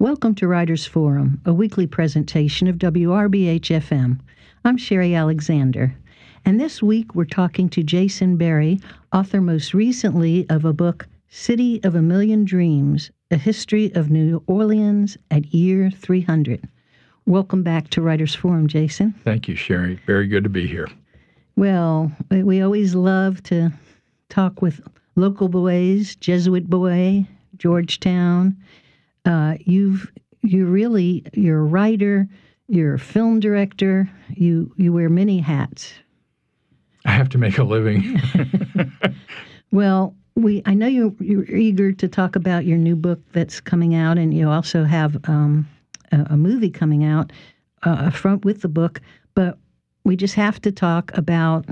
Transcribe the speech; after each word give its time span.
Welcome 0.00 0.36
to 0.36 0.46
Writers 0.46 0.86
Forum, 0.86 1.40
a 1.44 1.52
weekly 1.52 1.88
presentation 1.88 2.68
of 2.68 2.76
WRBH 2.76 3.80
FM. 3.80 4.20
I'm 4.64 4.76
Sherry 4.76 5.12
Alexander, 5.12 5.92
and 6.44 6.60
this 6.60 6.80
week 6.80 7.16
we're 7.16 7.24
talking 7.24 7.68
to 7.70 7.82
Jason 7.82 8.36
Berry, 8.36 8.78
author 9.12 9.40
most 9.40 9.74
recently 9.74 10.48
of 10.48 10.64
a 10.64 10.72
book, 10.72 11.08
City 11.28 11.82
of 11.82 11.96
a 11.96 12.00
Million 12.00 12.44
Dreams 12.44 13.10
A 13.32 13.36
History 13.36 13.92
of 13.96 14.08
New 14.08 14.40
Orleans 14.46 15.18
at 15.32 15.52
Year 15.52 15.90
300. 15.90 16.68
Welcome 17.26 17.64
back 17.64 17.88
to 17.90 18.00
Writers 18.00 18.36
Forum, 18.36 18.68
Jason. 18.68 19.14
Thank 19.24 19.48
you, 19.48 19.56
Sherry. 19.56 19.98
Very 20.06 20.28
good 20.28 20.44
to 20.44 20.48
be 20.48 20.68
here. 20.68 20.86
Well, 21.56 22.12
we 22.30 22.62
always 22.62 22.94
love 22.94 23.42
to 23.44 23.72
talk 24.28 24.62
with 24.62 24.80
local 25.16 25.48
boys, 25.48 26.14
Jesuit 26.14 26.70
boy, 26.70 27.26
Georgetown. 27.56 28.56
Uh, 29.28 29.58
you've 29.60 30.10
you 30.40 30.64
really 30.64 31.22
you're 31.34 31.60
a 31.60 31.64
writer, 31.64 32.26
you're 32.66 32.94
a 32.94 32.98
film 32.98 33.40
director. 33.40 34.10
You 34.30 34.72
you 34.76 34.90
wear 34.90 35.10
many 35.10 35.38
hats. 35.38 35.92
I 37.04 37.10
have 37.10 37.28
to 37.30 37.38
make 37.38 37.58
a 37.58 37.62
living. 37.62 38.18
well, 39.70 40.14
we 40.34 40.62
I 40.64 40.72
know 40.72 40.86
you 40.86 41.14
you're 41.20 41.44
eager 41.44 41.92
to 41.92 42.08
talk 42.08 42.36
about 42.36 42.64
your 42.64 42.78
new 42.78 42.96
book 42.96 43.20
that's 43.32 43.60
coming 43.60 43.94
out, 43.94 44.16
and 44.16 44.32
you 44.32 44.48
also 44.48 44.84
have 44.84 45.18
um, 45.28 45.68
a, 46.10 46.26
a, 46.30 46.36
movie 46.38 46.70
coming 46.70 47.04
out 47.04 47.30
uh, 47.82 48.08
front 48.08 48.46
with 48.46 48.62
the 48.62 48.68
book. 48.68 49.02
But 49.34 49.58
we 50.04 50.16
just 50.16 50.36
have 50.36 50.58
to 50.62 50.72
talk 50.72 51.10
about 51.18 51.66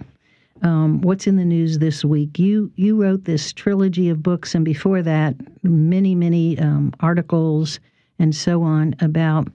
um, 0.63 1.01
what's 1.01 1.27
in 1.27 1.37
the 1.37 1.45
news 1.45 1.79
this 1.79 2.05
week. 2.05 2.39
You 2.39 2.71
you 2.77 3.01
wrote 3.01 3.25
this 3.25 3.53
trilogy 3.53 4.09
of 4.09 4.23
books, 4.23 4.55
and 4.55 4.65
before 4.65 5.03
that, 5.03 5.35
many 5.63 6.15
many 6.15 6.59
um, 6.59 6.93
articles 7.01 7.81
and 8.19 8.35
so 8.35 8.63
on 8.63 8.95
about 9.01 9.49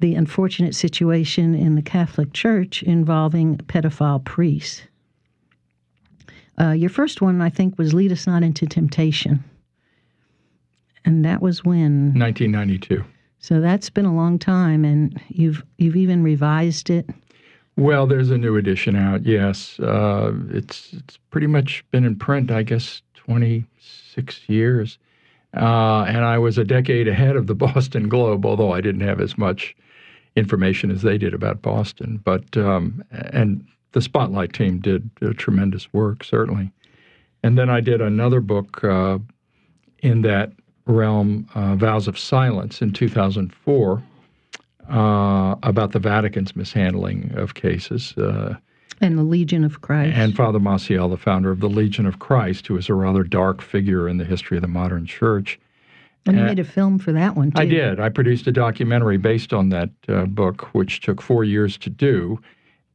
the 0.00 0.14
unfortunate 0.14 0.74
situation 0.74 1.54
in 1.54 1.74
the 1.74 1.82
Catholic 1.82 2.32
Church 2.32 2.82
involving 2.84 3.56
pedophile 3.56 4.24
priests. 4.24 4.82
Uh, 6.60 6.70
your 6.70 6.90
first 6.90 7.20
one, 7.20 7.40
I 7.40 7.50
think, 7.50 7.78
was 7.78 7.94
"Lead 7.94 8.12
Us 8.12 8.26
Not 8.26 8.42
into 8.42 8.66
Temptation," 8.66 9.42
and 11.04 11.24
that 11.24 11.42
was 11.42 11.64
when 11.64 12.14
1992. 12.18 13.04
So 13.40 13.60
that's 13.60 13.90
been 13.90 14.04
a 14.04 14.14
long 14.14 14.38
time, 14.38 14.84
and 14.84 15.20
you've 15.28 15.64
you've 15.78 15.96
even 15.96 16.22
revised 16.22 16.90
it. 16.90 17.08
Well, 17.78 18.08
there's 18.08 18.32
a 18.32 18.38
new 18.38 18.56
edition 18.56 18.96
out. 18.96 19.24
Yes, 19.24 19.78
uh, 19.78 20.32
it's 20.50 20.92
it's 20.94 21.16
pretty 21.30 21.46
much 21.46 21.84
been 21.92 22.04
in 22.04 22.16
print, 22.16 22.50
I 22.50 22.64
guess, 22.64 23.02
26 23.14 24.48
years, 24.48 24.98
uh, 25.54 26.02
and 26.08 26.24
I 26.24 26.38
was 26.38 26.58
a 26.58 26.64
decade 26.64 27.06
ahead 27.06 27.36
of 27.36 27.46
the 27.46 27.54
Boston 27.66 28.08
Globe, 28.08 28.44
although 28.44 28.72
I 28.72 28.80
didn't 28.80 29.02
have 29.02 29.20
as 29.20 29.38
much 29.38 29.76
information 30.34 30.90
as 30.90 31.02
they 31.02 31.18
did 31.18 31.32
about 31.32 31.62
Boston. 31.62 32.20
But 32.24 32.56
um, 32.56 33.04
and 33.12 33.64
the 33.92 34.02
Spotlight 34.02 34.52
team 34.54 34.80
did 34.80 35.08
tremendous 35.36 35.92
work, 35.92 36.24
certainly. 36.24 36.72
And 37.44 37.56
then 37.56 37.70
I 37.70 37.80
did 37.80 38.00
another 38.00 38.40
book 38.40 38.82
uh, 38.82 39.18
in 40.00 40.22
that 40.22 40.50
realm, 40.86 41.48
uh, 41.54 41.76
Vows 41.76 42.08
of 42.08 42.18
Silence, 42.18 42.82
in 42.82 42.92
2004 42.92 44.02
uh, 44.88 45.56
about 45.62 45.92
the 45.92 45.98
Vatican's 45.98 46.56
mishandling 46.56 47.32
of 47.36 47.54
cases. 47.54 48.16
Uh, 48.16 48.56
and 49.00 49.16
the 49.16 49.22
Legion 49.22 49.64
of 49.64 49.80
Christ. 49.80 50.16
And 50.16 50.34
Father 50.34 50.58
Maciel, 50.58 51.08
the 51.08 51.16
founder 51.16 51.50
of 51.50 51.60
the 51.60 51.68
Legion 51.68 52.06
of 52.06 52.18
Christ, 52.18 52.66
who 52.66 52.76
is 52.76 52.88
a 52.88 52.94
rather 52.94 53.22
dark 53.22 53.62
figure 53.62 54.08
in 54.08 54.18
the 54.18 54.24
history 54.24 54.56
of 54.56 54.62
the 54.62 54.68
modern 54.68 55.06
church. 55.06 55.58
And 56.26 56.36
you 56.36 56.44
made 56.44 56.58
a 56.58 56.64
film 56.64 56.98
for 56.98 57.12
that 57.12 57.36
one, 57.36 57.52
too. 57.52 57.60
I 57.60 57.64
did. 57.64 58.00
I 58.00 58.08
produced 58.08 58.46
a 58.46 58.52
documentary 58.52 59.16
based 59.16 59.52
on 59.52 59.70
that 59.70 59.90
uh, 60.08 60.26
book, 60.26 60.74
which 60.74 61.00
took 61.00 61.22
four 61.22 61.44
years 61.44 61.78
to 61.78 61.90
do. 61.90 62.40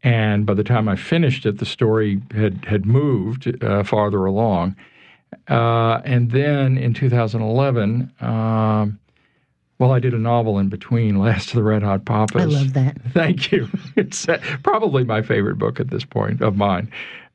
And 0.03 0.45
by 0.45 0.53
the 0.53 0.63
time 0.63 0.88
I 0.88 0.95
finished 0.95 1.45
it, 1.45 1.57
the 1.57 1.66
story 1.66 2.22
had, 2.35 2.66
had 2.66 2.85
moved 2.85 3.63
uh, 3.63 3.84
farther 3.84 4.25
along. 4.25 4.75
Uh, 5.50 6.01
and 6.06 6.31
then 6.31 6.78
in 6.78 6.94
2011, 6.94 8.12
um, 8.19 9.00
well, 9.79 9.91
I 9.91 10.00
did 10.00 10.13
a 10.13 10.19
novel 10.19 10.59
in 10.59 10.69
between, 10.69 11.17
Last 11.19 11.50
of 11.50 11.56
the 11.56 11.63
Red 11.63 11.84
Hot 11.84 12.06
Papas. 12.06 12.41
I 12.41 12.45
love 12.45 12.73
that. 12.73 12.97
Thank 13.13 13.51
you. 13.51 13.67
It's 13.95 14.28
uh, 14.29 14.39
probably 14.63 15.03
my 15.03 15.22
favorite 15.22 15.57
book 15.57 15.79
at 15.79 15.89
this 15.89 16.06
point 16.06 16.41
of 16.41 16.56
mine. 16.56 16.91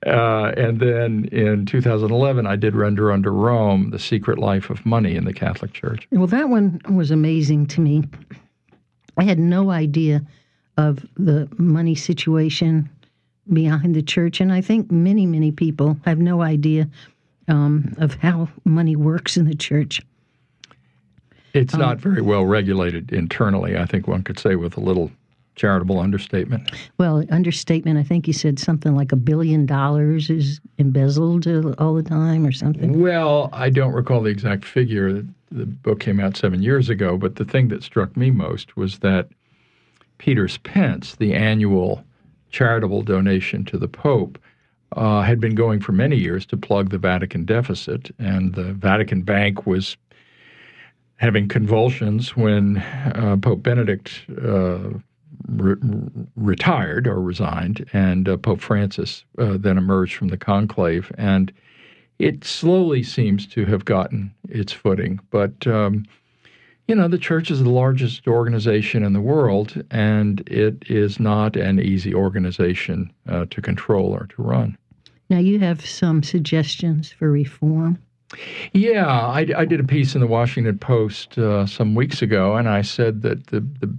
Uh, 0.06 0.53
and 0.56 0.78
then 0.78 1.28
in 1.32 1.66
2011, 1.66 2.47
I 2.47 2.54
did 2.54 2.77
Render 2.77 3.10
Unto 3.10 3.31
Rome, 3.31 3.91
The 3.91 3.98
Secret 3.98 4.38
Life 4.38 4.71
of 4.71 4.87
Money 4.87 5.16
in 5.16 5.25
the 5.25 5.32
Catholic 5.32 5.72
Church. 5.72 6.06
Well, 6.12 6.28
that 6.28 6.48
one 6.48 6.81
was 6.88 7.10
amazing 7.10 7.66
to 7.69 7.81
me. 7.81 8.04
I 9.16 9.25
had 9.25 9.41
no 9.41 9.71
idea 9.71 10.25
of 10.77 11.04
the 11.16 11.48
money 11.59 11.97
situation 11.97 12.88
behind 13.53 13.94
the 13.94 14.03
church. 14.03 14.41
And 14.41 14.53
I 14.53 14.60
think 14.60 14.91
many, 14.91 15.27
many 15.27 15.50
people 15.50 15.97
have 16.04 16.19
no 16.19 16.43
idea 16.43 16.88
um, 17.48 17.94
of 17.98 18.15
how 18.15 18.48
money 18.65 18.94
works 18.94 19.37
in 19.37 19.47
the 19.47 19.54
church. 19.54 20.00
It's 21.59 21.75
um, 21.75 21.81
not 21.81 21.99
very 21.99 22.23
well 22.23 22.45
regulated 22.45 23.13
internally, 23.13 23.77
I 23.77 23.85
think 23.85 24.07
one 24.07 24.23
could 24.23 24.39
say, 24.39 24.55
with 24.57 24.77
a 24.77 24.81
little 24.81 25.11
charitable 25.57 25.99
understatement. 25.99 26.71
Well, 26.99 27.25
understatement, 27.31 27.99
I 27.99 28.05
think 28.05 28.27
you 28.29 28.33
said 28.33 28.59
something 28.59 28.95
like 28.95 29.11
a 29.11 29.17
billion 29.17 29.67
dollars 29.67 30.31
is 30.31 30.61
embezzled 30.79 31.47
all 31.79 31.95
the 31.95 32.03
time 32.03 32.47
or 32.47 32.53
something. 32.53 33.01
Well, 33.03 33.51
I 33.53 33.69
don't 33.69 33.93
recall 33.93 34.23
the 34.23 34.31
exact 34.31 34.65
figure. 34.65 35.25
The 35.51 35.67
book 35.67 35.99
came 36.01 36.21
out 36.21 36.37
seven 36.37 36.63
years 36.63 36.89
ago, 36.89 37.19
but 37.19 37.37
the 37.37 37.45
thing 37.45 37.69
that 37.69 37.83
struck 37.83 38.17
me 38.17 38.31
most 38.31 38.77
was 38.77 39.01
that 39.01 39.29
Peter's 40.19 40.59
Pence, 40.59 41.17
the 41.17 41.35
annual 41.35 42.05
charitable 42.51 43.03
donation 43.03 43.65
to 43.65 43.79
the 43.79 43.89
Pope, 43.89 44.39
uh, 44.93 45.23
had 45.23 45.41
been 45.41 45.55
going 45.55 45.81
for 45.81 45.93
many 45.93 46.17
years 46.17 46.47
to 46.47 46.57
plug 46.57 46.91
the 46.91 46.99
Vatican 46.99 47.45
deficit, 47.45 48.15
and 48.19 48.55
the 48.55 48.73
Vatican 48.73 49.23
Bank 49.23 49.67
was 49.67 49.97
having 51.19 51.49
convulsions 51.49 52.37
when 52.37 52.79
uh, 52.79 53.37
Pope 53.41 53.62
Benedict 53.62 54.23
uh, 54.43 54.91
re- 55.49 55.77
retired 56.37 57.06
or 57.06 57.21
resigned, 57.21 57.84
and 57.93 58.29
uh, 58.29 58.37
Pope 58.37 58.61
Francis 58.61 59.25
uh, 59.39 59.57
then 59.59 59.78
emerged 59.78 60.15
from 60.15 60.28
the 60.28 60.37
conclave. 60.37 61.12
And 61.19 61.53
it 62.19 62.45
slowly 62.45 63.03
seems 63.03 63.47
to 63.49 63.65
have 63.67 63.84
gotten 63.84 64.33
its 64.49 64.73
footing. 64.73 65.21
But, 65.31 65.67
um, 65.67 66.05
you 66.87 66.95
know, 66.95 67.09
the 67.09 67.19
church 67.19 67.51
is 67.51 67.62
the 67.62 67.71
largest 67.71 68.27
organization 68.27 69.05
in 69.05 69.12
the 69.12 69.21
world, 69.21 69.83
and 69.91 70.41
it 70.49 70.84
is 70.89 71.21
not 71.21 71.57
an 71.57 71.81
easy 71.81 72.15
organization 72.15 73.12
uh, 73.28 73.47
to 73.51 73.61
control 73.61 74.12
or 74.12 74.27
to 74.27 74.43
run. 74.43 74.77
Now, 75.31 75.39
you 75.39 75.59
have 75.59 75.84
some 75.84 76.23
suggestions 76.23 77.12
for 77.12 77.31
reform. 77.31 77.99
Yeah, 78.72 79.06
I, 79.06 79.47
I, 79.56 79.65
did 79.65 79.81
a 79.81 79.84
piece 79.84 80.15
in 80.15 80.21
the 80.21 80.27
Washington 80.27 80.78
Post 80.78 81.39
uh, 81.39 81.66
some 81.66 81.94
weeks 81.94 82.21
ago, 82.21 82.56
and 82.56 82.69
I 82.69 82.83
said 82.83 83.22
that 83.22 83.47
the, 83.47 83.61
the 83.61 83.94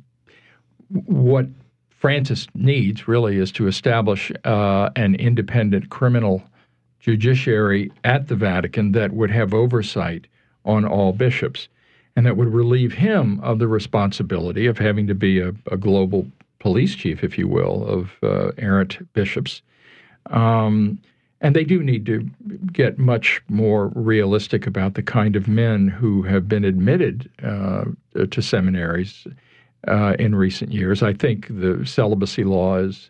what 0.89 1.47
Francis 1.89 2.47
needs 2.53 3.07
really 3.07 3.37
is 3.37 3.51
to 3.53 3.67
establish 3.67 4.31
uh, 4.45 4.89
an 4.95 5.15
independent 5.15 5.89
criminal 5.89 6.43
judiciary 6.99 7.91
at 8.03 8.27
the 8.27 8.35
Vatican 8.35 8.91
that 8.91 9.13
would 9.13 9.31
have 9.31 9.53
oversight 9.53 10.27
on 10.63 10.85
all 10.85 11.11
bishops, 11.11 11.67
and 12.15 12.25
that 12.25 12.37
would 12.37 12.53
relieve 12.53 12.93
him 12.93 13.39
of 13.41 13.59
the 13.59 13.67
responsibility 13.67 14.65
of 14.65 14.77
having 14.77 15.07
to 15.07 15.15
be 15.15 15.39
a, 15.39 15.53
a 15.71 15.77
global 15.77 16.27
police 16.59 16.95
chief, 16.95 17.23
if 17.23 17.37
you 17.37 17.47
will, 17.47 17.85
of 17.87 18.11
uh, 18.21 18.51
errant 18.57 19.11
bishops. 19.13 19.61
Um, 20.27 20.99
and 21.41 21.55
they 21.55 21.63
do 21.63 21.81
need 21.81 22.05
to 22.05 22.29
get 22.73 22.99
much 22.99 23.41
more 23.47 23.87
realistic 23.95 24.67
about 24.67 24.95
the 24.95 25.03
kind 25.03 25.35
of 25.35 25.47
men 25.47 25.87
who 25.87 26.23
have 26.23 26.47
been 26.47 26.65
admitted 26.65 27.29
uh, 27.43 27.85
to 28.29 28.41
seminaries 28.41 29.25
uh, 29.87 30.15
in 30.19 30.35
recent 30.35 30.71
years. 30.73 31.01
I 31.01 31.13
think 31.13 31.47
the 31.47 31.85
celibacy 31.85 32.43
law 32.43 32.77
is 32.77 33.09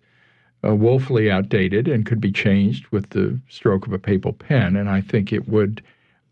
uh, 0.64 0.76
woefully 0.76 1.32
outdated 1.32 1.88
and 1.88 2.06
could 2.06 2.22
be 2.22 2.32
changed 2.32 2.88
with 2.90 3.10
the 3.10 3.40
stroke 3.50 3.88
of 3.88 3.94
a 3.94 4.00
papal 4.00 4.34
pen. 4.34 4.76
And 4.76 4.90
I 4.90 5.02
think 5.02 5.34
it 5.34 5.48
would 5.48 5.82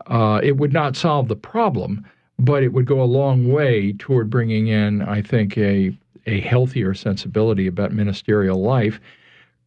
uh, 0.06 0.40
it 0.42 0.56
would 0.56 0.72
not 0.72 0.96
solve 0.96 1.28
the 1.28 1.36
problem, 1.36 2.06
but 2.38 2.62
it 2.62 2.72
would 2.72 2.86
go 2.86 3.02
a 3.02 3.04
long 3.04 3.52
way 3.52 3.92
toward 3.98 4.30
bringing 4.30 4.68
in, 4.68 5.02
I 5.02 5.22
think, 5.22 5.58
a 5.58 5.96
a 6.26 6.40
healthier 6.40 6.94
sensibility 6.94 7.66
about 7.66 7.92
ministerial 7.92 8.60
life 8.60 9.00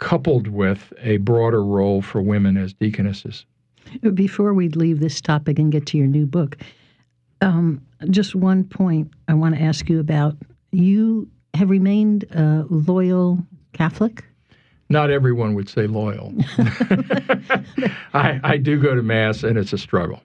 coupled 0.01 0.47
with 0.47 0.91
a 0.99 1.17
broader 1.17 1.63
role 1.63 2.01
for 2.01 2.21
women 2.21 2.57
as 2.57 2.73
deaconesses. 2.73 3.45
Before 4.13 4.53
we 4.53 4.67
leave 4.69 4.99
this 4.99 5.21
topic 5.21 5.57
and 5.57 5.71
get 5.71 5.85
to 5.87 5.97
your 5.97 6.07
new 6.07 6.25
book, 6.25 6.57
um, 7.39 7.81
just 8.09 8.35
one 8.35 8.63
point 8.63 9.11
I 9.27 9.35
want 9.35 9.55
to 9.55 9.61
ask 9.61 9.87
you 9.89 9.99
about. 9.99 10.35
You 10.71 11.29
have 11.53 11.69
remained 11.69 12.23
a 12.31 12.65
loyal 12.69 13.39
Catholic? 13.73 14.25
Not 14.89 15.09
everyone 15.09 15.53
would 15.53 15.69
say 15.69 15.87
loyal. 15.87 16.33
I, 18.13 18.39
I, 18.43 18.57
do 18.57 18.79
go 18.81 18.93
to 18.95 19.01
Mass, 19.01 19.43
and 19.43 19.57
it's 19.57 19.71
a 19.71 19.77
struggle. 19.77 20.21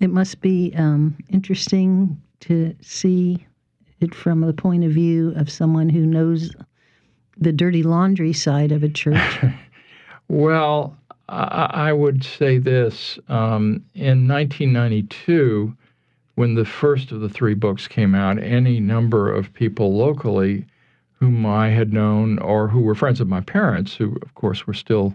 It 0.00 0.10
must 0.10 0.40
be 0.40 0.72
um, 0.76 1.16
interesting 1.30 2.20
to 2.40 2.74
see 2.80 3.44
it 4.00 4.14
from 4.14 4.42
the 4.42 4.52
point 4.52 4.84
of 4.84 4.92
view 4.92 5.32
of 5.34 5.50
someone 5.50 5.88
who 5.88 6.06
knows 6.06 6.54
the 7.40 7.52
dirty 7.52 7.82
laundry 7.82 8.32
side 8.32 8.72
of 8.72 8.82
a 8.82 8.88
church? 8.88 9.38
well, 10.28 10.96
I, 11.28 11.70
I, 11.72 11.92
would 11.92 12.24
say 12.24 12.58
this. 12.58 13.18
Um, 13.28 13.84
in 13.94 14.26
1992, 14.26 15.74
when 16.34 16.54
the 16.54 16.64
first 16.64 17.12
of 17.12 17.20
the 17.20 17.28
three 17.28 17.54
books 17.54 17.86
came 17.88 18.14
out, 18.14 18.38
any 18.42 18.80
number 18.80 19.32
of 19.32 19.52
people 19.54 19.96
locally 19.96 20.64
whom 21.18 21.44
I 21.44 21.70
had 21.70 21.92
known 21.92 22.38
or 22.38 22.68
who 22.68 22.80
were 22.80 22.94
friends 22.94 23.20
of 23.20 23.28
my 23.28 23.40
parents, 23.40 23.94
who, 23.94 24.16
of 24.22 24.34
course, 24.34 24.66
were 24.66 24.74
still 24.74 25.14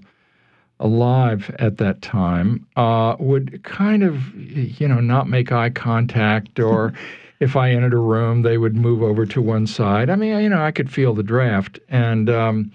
alive 0.80 1.54
at 1.60 1.78
that 1.78 2.02
time, 2.02 2.68
uh, 2.76 3.16
would 3.20 3.64
kind 3.64 4.04
of, 4.04 4.36
you 4.36 4.88
know, 4.88 5.00
not 5.00 5.30
make 5.30 5.52
eye 5.52 5.70
contact 5.70 6.60
or. 6.60 6.94
if 7.40 7.56
I 7.56 7.72
entered 7.72 7.94
a 7.94 7.98
room, 7.98 8.42
they 8.42 8.58
would 8.58 8.76
move 8.76 9.02
over 9.02 9.26
to 9.26 9.42
one 9.42 9.68
side. 9.68 10.10
I 10.10 10.16
mean, 10.16 10.40
you 10.42 10.50
know, 10.50 10.64
I 10.64 10.72
could 10.72 10.92
feel 10.92 11.14
the 11.14 11.24
draft. 11.24 11.80
And, 11.90 12.30
um, 12.30 12.72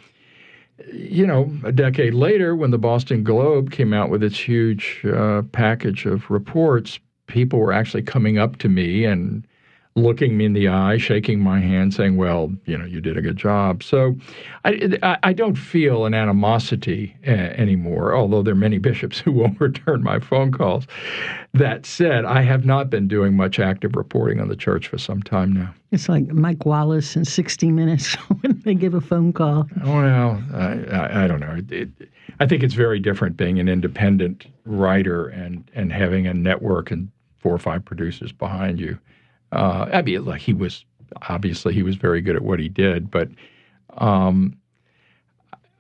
you 0.92 1.26
know, 1.26 1.50
a 1.64 1.72
decade 1.72 2.14
later, 2.14 2.54
when 2.54 2.70
the 2.70 2.78
Boston 2.78 3.24
Globe 3.24 3.70
came 3.70 3.92
out 3.92 4.10
with 4.10 4.22
its 4.22 4.38
huge 4.38 5.02
uh, 5.04 5.42
package 5.52 6.06
of 6.06 6.30
reports, 6.30 6.98
people 7.26 7.58
were 7.58 7.72
actually 7.72 8.02
coming 8.02 8.38
up 8.38 8.56
to 8.58 8.68
me 8.68 9.04
and 9.04 9.46
looking 9.98 10.36
me 10.36 10.44
in 10.44 10.52
the 10.52 10.68
eye, 10.68 10.96
shaking 10.96 11.40
my 11.40 11.60
hand, 11.60 11.94
saying, 11.94 12.16
"Well, 12.16 12.52
you 12.64 12.76
know, 12.78 12.84
you 12.84 13.00
did 13.00 13.16
a 13.16 13.22
good 13.22 13.36
job." 13.36 13.82
So, 13.82 14.16
I 14.64 15.18
I 15.22 15.32
don't 15.32 15.56
feel 15.56 16.06
an 16.06 16.14
animosity 16.14 17.16
uh, 17.26 17.30
anymore. 17.30 18.14
Although 18.14 18.42
there 18.42 18.52
are 18.52 18.56
many 18.56 18.78
bishops 18.88 19.18
who 19.18 19.32
won't 19.32 19.60
return 19.60 20.02
my 20.02 20.18
phone 20.18 20.52
calls. 20.52 20.86
That 21.54 21.86
said, 21.86 22.24
I 22.24 22.42
have 22.42 22.64
not 22.64 22.90
been 22.90 23.08
doing 23.08 23.34
much 23.34 23.58
active 23.58 23.96
reporting 23.96 24.40
on 24.40 24.48
the 24.48 24.56
church 24.56 24.88
for 24.88 24.98
some 24.98 25.22
time 25.22 25.52
now. 25.52 25.74
It's 25.90 26.08
like 26.08 26.28
Mike 26.28 26.66
Wallace 26.66 27.16
in 27.16 27.24
60 27.24 27.72
Minutes 27.72 28.14
when 28.40 28.60
they 28.64 28.74
give 28.74 28.94
a 28.94 29.00
phone 29.00 29.32
call. 29.32 29.66
Well, 29.84 30.42
I 30.54 30.64
I, 30.90 31.24
I 31.24 31.26
don't 31.26 31.40
know. 31.40 31.58
It, 31.68 31.90
I 32.40 32.46
think 32.46 32.62
it's 32.62 32.74
very 32.74 33.00
different 33.00 33.36
being 33.36 33.58
an 33.58 33.68
independent 33.68 34.46
writer 34.64 35.28
and 35.28 35.68
and 35.74 35.92
having 35.92 36.26
a 36.26 36.34
network 36.34 36.90
and 36.90 37.10
four 37.38 37.54
or 37.54 37.58
five 37.58 37.84
producers 37.84 38.32
behind 38.32 38.80
you. 38.80 38.98
Uh, 39.52 39.88
I 39.92 40.02
mean, 40.02 40.24
like 40.24 40.40
he 40.40 40.52
was 40.52 40.84
obviously 41.28 41.74
he 41.74 41.82
was 41.82 41.96
very 41.96 42.20
good 42.20 42.36
at 42.36 42.42
what 42.42 42.58
he 42.60 42.68
did, 42.68 43.10
but 43.10 43.28
um, 43.96 44.56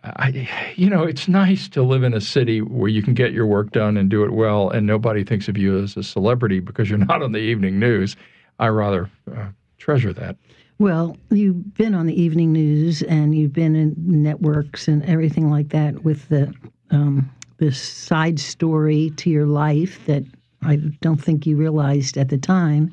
I, 0.04 0.48
you 0.76 0.88
know, 0.88 1.02
it's 1.02 1.28
nice 1.28 1.68
to 1.68 1.82
live 1.82 2.02
in 2.02 2.14
a 2.14 2.20
city 2.20 2.60
where 2.60 2.88
you 2.88 3.02
can 3.02 3.14
get 3.14 3.32
your 3.32 3.46
work 3.46 3.72
done 3.72 3.96
and 3.96 4.08
do 4.08 4.24
it 4.24 4.32
well, 4.32 4.70
and 4.70 4.86
nobody 4.86 5.24
thinks 5.24 5.48
of 5.48 5.58
you 5.58 5.78
as 5.78 5.96
a 5.96 6.02
celebrity 6.02 6.60
because 6.60 6.88
you're 6.88 6.98
not 7.06 7.22
on 7.22 7.32
the 7.32 7.38
evening 7.38 7.78
news. 7.78 8.16
I 8.58 8.68
rather 8.68 9.10
uh, 9.34 9.48
treasure 9.78 10.12
that. 10.14 10.36
Well, 10.78 11.16
you've 11.30 11.74
been 11.74 11.94
on 11.94 12.06
the 12.06 12.20
evening 12.20 12.52
news 12.52 13.02
and 13.02 13.34
you've 13.34 13.52
been 13.52 13.74
in 13.74 13.94
networks 13.96 14.86
and 14.86 15.04
everything 15.04 15.50
like 15.50 15.70
that 15.70 16.04
with 16.04 16.28
the 16.28 16.54
um, 16.90 17.28
side 17.72 18.38
story 18.38 19.10
to 19.16 19.28
your 19.28 19.46
life 19.46 20.04
that 20.06 20.22
I 20.62 20.76
don't 21.00 21.22
think 21.22 21.46
you 21.46 21.56
realized 21.56 22.16
at 22.16 22.28
the 22.28 22.38
time 22.38 22.92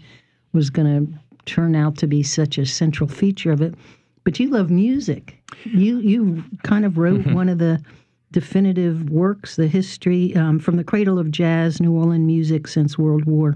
was 0.55 0.71
going 0.71 1.05
to 1.05 1.19
turn 1.45 1.75
out 1.75 1.97
to 1.97 2.07
be 2.07 2.23
such 2.23 2.57
a 2.57 2.65
central 2.65 3.07
feature 3.07 3.51
of 3.51 3.61
it. 3.61 3.75
But 4.23 4.39
you 4.39 4.49
love 4.49 4.71
music. 4.71 5.37
You 5.65 5.99
you 5.99 6.43
kind 6.63 6.83
of 6.83 6.97
wrote 6.97 7.21
mm-hmm. 7.21 7.35
one 7.35 7.49
of 7.49 7.59
the 7.59 7.79
definitive 8.31 9.09
works, 9.09 9.55
the 9.55 9.67
history 9.67 10.35
um, 10.35 10.59
from 10.59 10.77
the 10.77 10.83
cradle 10.83 11.19
of 11.19 11.29
jazz, 11.29 11.79
New 11.79 11.93
Orleans 11.93 12.25
music 12.25 12.67
since 12.67 12.97
World 12.97 13.25
War 13.25 13.55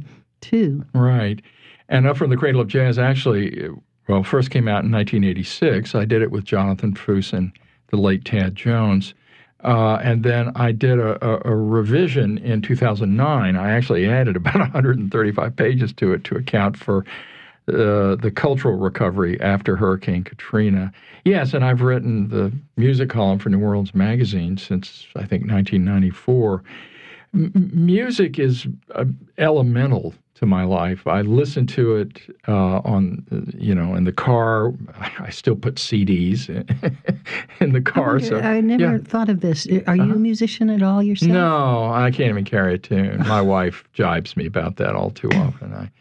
II. 0.53 0.81
Right, 0.93 1.41
and 1.89 2.05
up 2.05 2.17
from 2.17 2.29
the 2.29 2.37
cradle 2.37 2.61
of 2.61 2.67
jazz 2.67 2.99
actually, 2.99 3.67
well, 4.07 4.23
first 4.23 4.51
came 4.51 4.67
out 4.67 4.85
in 4.85 4.91
1986. 4.91 5.95
I 5.95 6.05
did 6.05 6.21
it 6.21 6.31
with 6.31 6.45
Jonathan 6.45 6.93
Foose 6.93 7.33
and 7.33 7.51
the 7.87 7.97
late 7.97 8.23
Tad 8.23 8.55
Jones. 8.55 9.15
Uh, 9.63 9.99
and 10.01 10.23
then 10.23 10.51
I 10.55 10.71
did 10.71 10.99
a, 10.99 11.23
a, 11.25 11.51
a, 11.51 11.55
revision 11.55 12.37
in 12.37 12.61
2009. 12.61 13.57
I 13.57 13.71
actually 13.71 14.07
added 14.07 14.37
about 14.37 14.55
135 14.59 15.55
pages 15.55 15.91
to 15.93 16.13
it 16.13 16.23
to 16.25 16.35
account 16.35 16.77
for 16.77 17.05
uh, 17.67 18.15
the 18.15 18.31
cultural 18.33 18.77
recovery 18.77 19.39
after 19.41 19.75
Hurricane 19.75 20.23
Katrina. 20.23 20.93
Yes, 21.25 21.53
and 21.53 21.65
I've 21.65 21.81
written 21.81 22.29
the 22.29 22.51
music 22.77 23.09
column 23.09 23.37
for 23.37 23.49
New 23.49 23.61
Orleans 23.61 23.93
Magazine 23.93 24.57
since 24.57 25.05
I 25.15 25.25
think 25.25 25.43
1994. 25.43 26.63
M- 27.33 27.71
music 27.73 28.39
is 28.39 28.65
uh, 28.95 29.05
elemental 29.37 30.15
to 30.39 30.45
my 30.45 30.63
life. 30.63 31.05
I 31.05 31.21
listen 31.21 31.67
to 31.67 31.97
it 31.97 32.21
uh, 32.47 32.79
on, 32.79 33.25
you 33.57 33.75
know, 33.75 33.93
in 33.95 34.05
the 34.05 34.13
car. 34.13 34.71
I 35.19 35.29
still 35.31 35.55
put 35.55 35.75
CDs 35.75 36.49
in 37.59 37.73
the 37.73 37.81
car. 37.81 38.17
I, 38.17 38.21
so 38.21 38.39
I 38.39 38.61
never 38.61 38.97
yeah. 38.97 39.03
thought 39.03 39.27
of 39.27 39.41
this. 39.41 39.67
Are 39.85 39.95
you 39.97 40.03
uh-huh. 40.03 40.13
a 40.13 40.19
musician 40.19 40.69
at 40.69 40.81
all 40.81 41.03
yourself? 41.03 41.31
No, 41.31 41.91
I 41.91 42.09
can't 42.11 42.29
even 42.29 42.45
carry 42.45 42.75
a 42.75 42.77
tune. 42.77 43.19
My 43.27 43.41
wife 43.41 43.83
jibes 43.93 44.37
me 44.37 44.45
about 44.45 44.77
that 44.77 44.95
all 44.95 45.11
too 45.11 45.29
often. 45.35 45.73
I, 45.73 45.91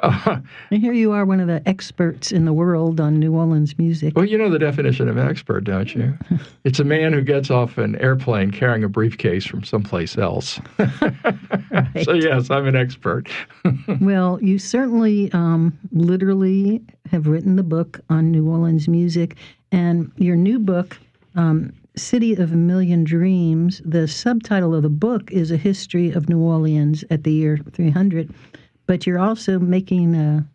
uh, 0.00 0.38
and 0.70 0.80
here 0.80 0.92
you 0.92 1.10
are, 1.10 1.24
one 1.24 1.40
of 1.40 1.48
the 1.48 1.60
experts 1.66 2.30
in 2.30 2.44
the 2.44 2.52
world 2.52 3.00
on 3.00 3.18
New 3.18 3.34
Orleans 3.34 3.76
music. 3.78 4.14
Well, 4.14 4.24
you 4.24 4.38
know 4.38 4.48
the 4.48 4.58
definition 4.58 5.08
of 5.08 5.18
expert, 5.18 5.64
don't 5.64 5.92
you? 5.92 6.16
it's 6.62 6.78
a 6.78 6.84
man 6.84 7.12
who 7.12 7.22
gets 7.22 7.50
off 7.50 7.78
an 7.78 7.96
airplane 7.96 8.52
carrying 8.52 8.84
a 8.84 8.88
briefcase 8.88 9.44
from 9.44 9.64
someplace 9.64 10.16
else. 10.16 10.60
right. 10.78 12.04
So 12.04 12.12
yes, 12.12 12.48
I'm 12.48 12.66
an 12.66 12.76
expert 12.76 13.28
well, 14.00 14.38
you 14.42 14.58
certainly 14.58 15.32
um, 15.32 15.78
literally 15.92 16.82
have 17.10 17.26
written 17.26 17.56
the 17.56 17.62
book 17.62 18.00
on 18.10 18.30
New 18.30 18.48
Orleans 18.48 18.86
music, 18.86 19.36
and 19.72 20.12
your 20.16 20.36
new 20.36 20.58
book, 20.58 20.98
um, 21.36 21.72
City 21.96 22.34
of 22.34 22.52
a 22.52 22.56
Million 22.56 23.02
Dreams, 23.02 23.80
the 23.84 24.06
subtitle 24.06 24.74
of 24.74 24.82
the 24.82 24.88
book 24.88 25.32
is 25.32 25.50
A 25.50 25.56
History 25.56 26.10
of 26.12 26.28
New 26.28 26.38
Orleans 26.38 27.02
at 27.10 27.24
the 27.24 27.32
year 27.32 27.58
300, 27.72 28.32
but 28.86 29.06
you're 29.06 29.18
also 29.18 29.58
making 29.58 30.14
a 30.14 30.46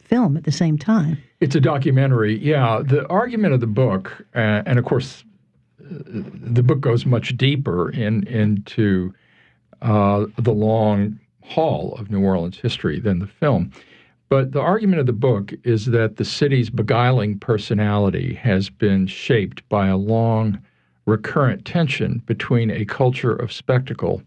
film 0.00 0.36
at 0.36 0.44
the 0.44 0.52
same 0.52 0.78
time. 0.78 1.18
It's 1.40 1.54
a 1.54 1.60
documentary, 1.60 2.38
yeah. 2.38 2.82
The 2.84 3.06
argument 3.08 3.54
of 3.54 3.60
the 3.60 3.66
book, 3.66 4.24
uh, 4.34 4.62
and 4.66 4.78
of 4.78 4.84
course, 4.84 5.24
the 5.78 6.62
book 6.62 6.80
goes 6.80 7.04
much 7.04 7.36
deeper 7.36 7.90
in 7.90 8.26
into 8.26 9.12
uh, 9.82 10.26
the 10.38 10.52
long 10.52 11.18
hall 11.44 11.94
of 11.98 12.10
New 12.10 12.22
Orleans 12.22 12.58
history 12.58 13.00
than 13.00 13.18
the 13.18 13.26
film. 13.26 13.70
But 14.28 14.52
the 14.52 14.60
argument 14.60 15.00
of 15.00 15.06
the 15.06 15.12
book 15.12 15.52
is 15.62 15.86
that 15.86 16.16
the 16.16 16.24
city's 16.24 16.70
beguiling 16.70 17.38
personality 17.38 18.34
has 18.34 18.70
been 18.70 19.06
shaped 19.06 19.68
by 19.68 19.88
a 19.88 19.96
long, 19.96 20.58
recurrent 21.04 21.64
tension 21.64 22.22
between 22.26 22.70
a 22.70 22.84
culture 22.84 23.34
of 23.34 23.52
spectacle 23.52 24.22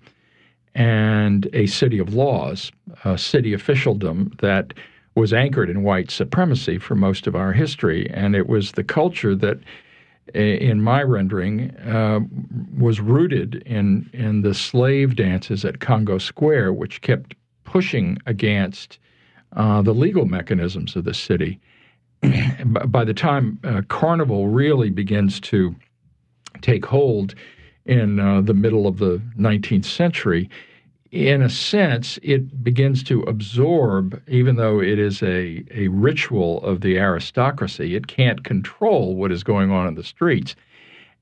and 0.76 1.48
a 1.54 1.66
city 1.66 1.98
of 1.98 2.14
laws, 2.14 2.72
a 3.04 3.18
city 3.18 3.54
officialdom 3.54 4.32
that 4.42 4.74
was 5.16 5.34
anchored 5.34 5.70
in 5.70 5.84
white 5.84 6.12
supremacy 6.12 6.78
for 6.78 6.94
most 6.94 7.26
of 7.26 7.36
our 7.36 7.54
history. 7.54 8.10
And 8.12 8.36
it 8.36 8.48
was 8.48 8.74
the 8.74 8.84
culture 8.84 9.34
that 9.36 9.58
in 10.34 10.82
my 10.82 11.04
rendering, 11.04 11.76
uh, 11.78 12.20
was 12.78 13.00
rooted 13.00 13.56
in 13.66 14.10
in 14.14 14.42
the 14.42 14.54
slave 14.54 15.16
dances 15.16 15.64
at 15.64 15.80
Congo 15.80 16.18
Square, 16.18 16.74
which 16.74 17.02
kept 17.02 17.36
pushing 17.64 18.18
against 18.26 19.00
uh, 19.56 19.82
the 19.82 19.94
legal 19.94 20.26
mechanisms 20.26 20.96
of 20.96 21.04
the 21.04 21.14
city. 21.14 21.60
By 22.66 23.04
the 23.04 23.14
time 23.14 23.60
uh, 23.64 23.82
Carnival 23.88 24.48
really 24.48 24.90
begins 24.90 25.40
to 25.42 25.76
take 26.62 26.86
hold 26.86 27.36
in 27.86 28.20
uh, 28.20 28.42
the 28.42 28.54
middle 28.54 28.88
of 28.88 28.98
the 28.98 29.22
19th 29.38 29.86
century, 29.86 30.50
in 31.16 31.42
a 31.42 31.50
sense, 31.50 32.20
it 32.24 32.62
begins 32.62 33.02
to 33.04 33.22
absorb, 33.22 34.22
even 34.28 34.58
though 34.58 34.82
it 34.82 35.00
is 35.00 35.24
a, 35.24 35.64
a 35.72 35.88
ritual 35.88 36.62
of 36.66 36.82
the 36.82 36.98
aristocracy, 36.98 37.96
it 37.96 38.08
can't 38.08 38.44
control 38.44 39.16
what 39.16 39.32
is 39.32 39.42
going 39.42 39.72
on 39.72 39.88
in 39.88 39.96
the 39.96 40.04
streets. 40.04 40.58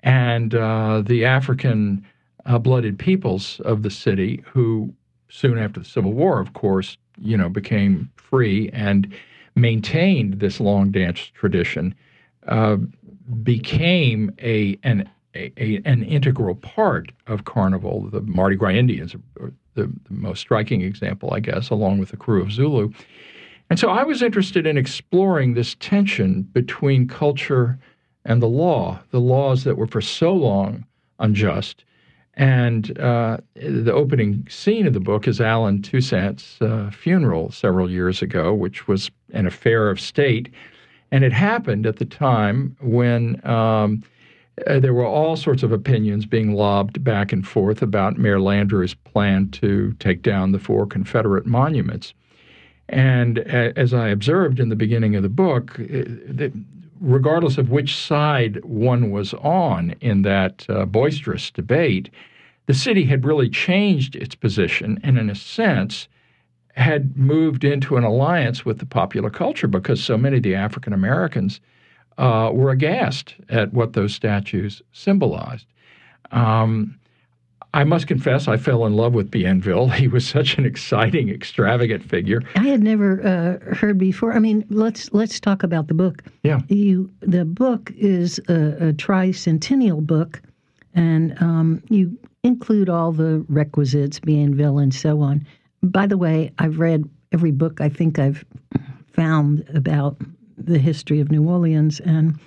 And 0.01 0.55
uh, 0.55 1.03
the 1.05 1.25
African 1.25 2.03
uh, 2.47 2.57
blooded 2.57 2.97
peoples 2.97 3.59
of 3.65 3.83
the 3.83 3.91
city, 3.91 4.43
who 4.51 4.91
soon 5.29 5.59
after 5.59 5.79
the 5.79 5.85
Civil 5.85 6.13
War, 6.13 6.39
of 6.39 6.53
course, 6.53 6.97
you 7.19 7.37
know, 7.37 7.47
became 7.47 8.09
free 8.15 8.71
and 8.73 9.13
maintained 9.55 10.39
this 10.39 10.59
long 10.59 10.89
dance 10.89 11.19
tradition, 11.19 11.93
uh, 12.47 12.77
became 13.43 14.33
a 14.41 14.77
an 14.81 15.07
a, 15.35 15.51
a, 15.57 15.81
an 15.85 16.03
integral 16.03 16.55
part 16.55 17.11
of 17.27 17.45
Carnival. 17.45 18.09
The 18.09 18.21
Mardi 18.21 18.55
Gras 18.55 18.71
Indians 18.71 19.15
the, 19.75 19.83
the 19.83 20.13
most 20.13 20.39
striking 20.39 20.81
example, 20.81 21.33
I 21.33 21.39
guess, 21.39 21.69
along 21.69 21.99
with 21.99 22.09
the 22.09 22.17
krewe 22.17 22.41
of 22.41 22.51
Zulu. 22.51 22.91
And 23.69 23.79
so 23.79 23.89
I 23.89 24.03
was 24.03 24.21
interested 24.21 24.67
in 24.67 24.77
exploring 24.77 25.53
this 25.53 25.75
tension 25.79 26.43
between 26.43 27.07
culture 27.07 27.79
and 28.25 28.41
the 28.41 28.47
law, 28.47 28.99
the 29.11 29.19
laws 29.19 29.63
that 29.63 29.77
were 29.77 29.87
for 29.87 30.01
so 30.01 30.33
long 30.33 30.85
unjust. 31.19 31.83
And 32.35 32.97
uh, 32.99 33.37
the 33.55 33.93
opening 33.93 34.47
scene 34.49 34.87
of 34.87 34.93
the 34.93 34.99
book 34.99 35.27
is 35.27 35.39
Allen 35.39 35.81
Toussaint's 35.81 36.59
uh, 36.61 36.89
funeral 36.91 37.51
several 37.51 37.89
years 37.89 38.21
ago, 38.21 38.53
which 38.53 38.87
was 38.87 39.11
an 39.33 39.45
affair 39.45 39.89
of 39.89 39.99
state. 39.99 40.51
And 41.11 41.23
it 41.23 41.31
happened 41.33 41.85
at 41.85 41.97
the 41.97 42.05
time 42.05 42.75
when 42.81 43.45
um, 43.47 44.03
uh, 44.67 44.79
there 44.79 44.93
were 44.93 45.05
all 45.05 45.35
sorts 45.35 45.63
of 45.63 45.71
opinions 45.71 46.25
being 46.25 46.53
lobbed 46.53 47.03
back 47.03 47.31
and 47.33 47.47
forth 47.47 47.81
about 47.81 48.17
Mayor 48.17 48.39
Landrieu's 48.39 48.93
plan 48.93 49.49
to 49.49 49.93
take 49.99 50.21
down 50.21 50.51
the 50.51 50.59
four 50.59 50.85
Confederate 50.85 51.45
monuments. 51.45 52.13
And 52.89 53.39
uh, 53.39 53.71
as 53.75 53.93
I 53.93 54.09
observed 54.09 54.59
in 54.59 54.69
the 54.69 54.75
beginning 54.75 55.15
of 55.15 55.23
the 55.23 55.29
book, 55.29 55.79
uh, 55.79 56.49
regardless 57.01 57.57
of 57.57 57.71
which 57.71 57.95
side 57.95 58.63
one 58.63 59.11
was 59.11 59.33
on 59.35 59.95
in 60.01 60.21
that 60.21 60.65
uh, 60.69 60.85
boisterous 60.85 61.49
debate, 61.49 62.09
the 62.67 62.73
city 62.73 63.05
had 63.05 63.25
really 63.25 63.49
changed 63.49 64.15
its 64.15 64.35
position 64.35 64.99
and, 65.03 65.17
in 65.17 65.29
a 65.29 65.35
sense, 65.35 66.07
had 66.75 67.17
moved 67.17 67.63
into 67.63 67.97
an 67.97 68.03
alliance 68.03 68.65
with 68.65 68.79
the 68.79 68.85
popular 68.85 69.29
culture 69.29 69.67
because 69.67 70.03
so 70.03 70.17
many 70.17 70.37
of 70.37 70.43
the 70.43 70.55
African 70.55 70.93
Americans 70.93 71.59
uh, 72.17 72.51
were 72.53 72.71
aghast 72.71 73.35
at 73.49 73.73
what 73.73 73.93
those 73.93 74.13
statues 74.13 74.81
symbolized. 74.91 75.67
Um, 76.31 76.99
I 77.75 77.83
must 77.83 78.05
confess, 78.05 78.47
I 78.47 78.57
fell 78.57 78.85
in 78.85 78.93
love 78.93 79.13
with 79.13 79.31
Bienville. 79.31 79.87
He 80.03 80.07
was 80.07 80.27
such 80.27 80.57
an 80.57 80.65
exciting, 80.65 81.29
extravagant 81.29 82.03
figure. 82.03 82.41
I 82.55 82.67
had 82.67 82.83
never 82.83 83.21
uh, 83.25 83.75
heard 83.75 83.97
before. 83.97 84.33
I 84.33 84.39
mean, 84.39 84.65
let's 84.69 85.11
let's 85.13 85.39
talk 85.39 85.63
about 85.63 85.87
the 85.87 85.93
book. 85.93 86.23
Yeah, 86.43 86.61
you 86.67 87.11
the 87.21 87.45
book 87.45 87.91
is 87.95 88.39
a, 88.47 88.89
a 88.89 88.93
tricentennial 88.93 90.05
book, 90.05 90.41
and 90.93 91.35
um, 91.41 91.81
you 91.89 92.17
include 92.43 92.89
all 92.89 93.11
the 93.11 93.43
requisites, 93.47 94.19
Bienville, 94.19 94.77
and 94.77 94.93
so 94.93 95.21
on. 95.21 95.45
By 95.81 96.05
the 96.05 96.17
way, 96.17 96.51
I've 96.59 96.79
read 96.79 97.09
every 97.31 97.51
book 97.51 97.81
I 97.81 97.89
think 97.89 98.19
I've 98.19 98.45
found 99.13 99.67
about 99.73 100.17
the 100.57 100.79
history 100.79 101.19
of 101.19 101.31
New 101.31 101.47
Orleans, 101.47 101.99
and 101.99 102.39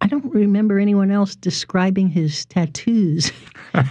I 0.00 0.06
don't 0.06 0.32
remember 0.32 0.78
anyone 0.78 1.10
else 1.10 1.34
describing 1.34 2.08
his 2.08 2.44
tattoos. 2.46 3.32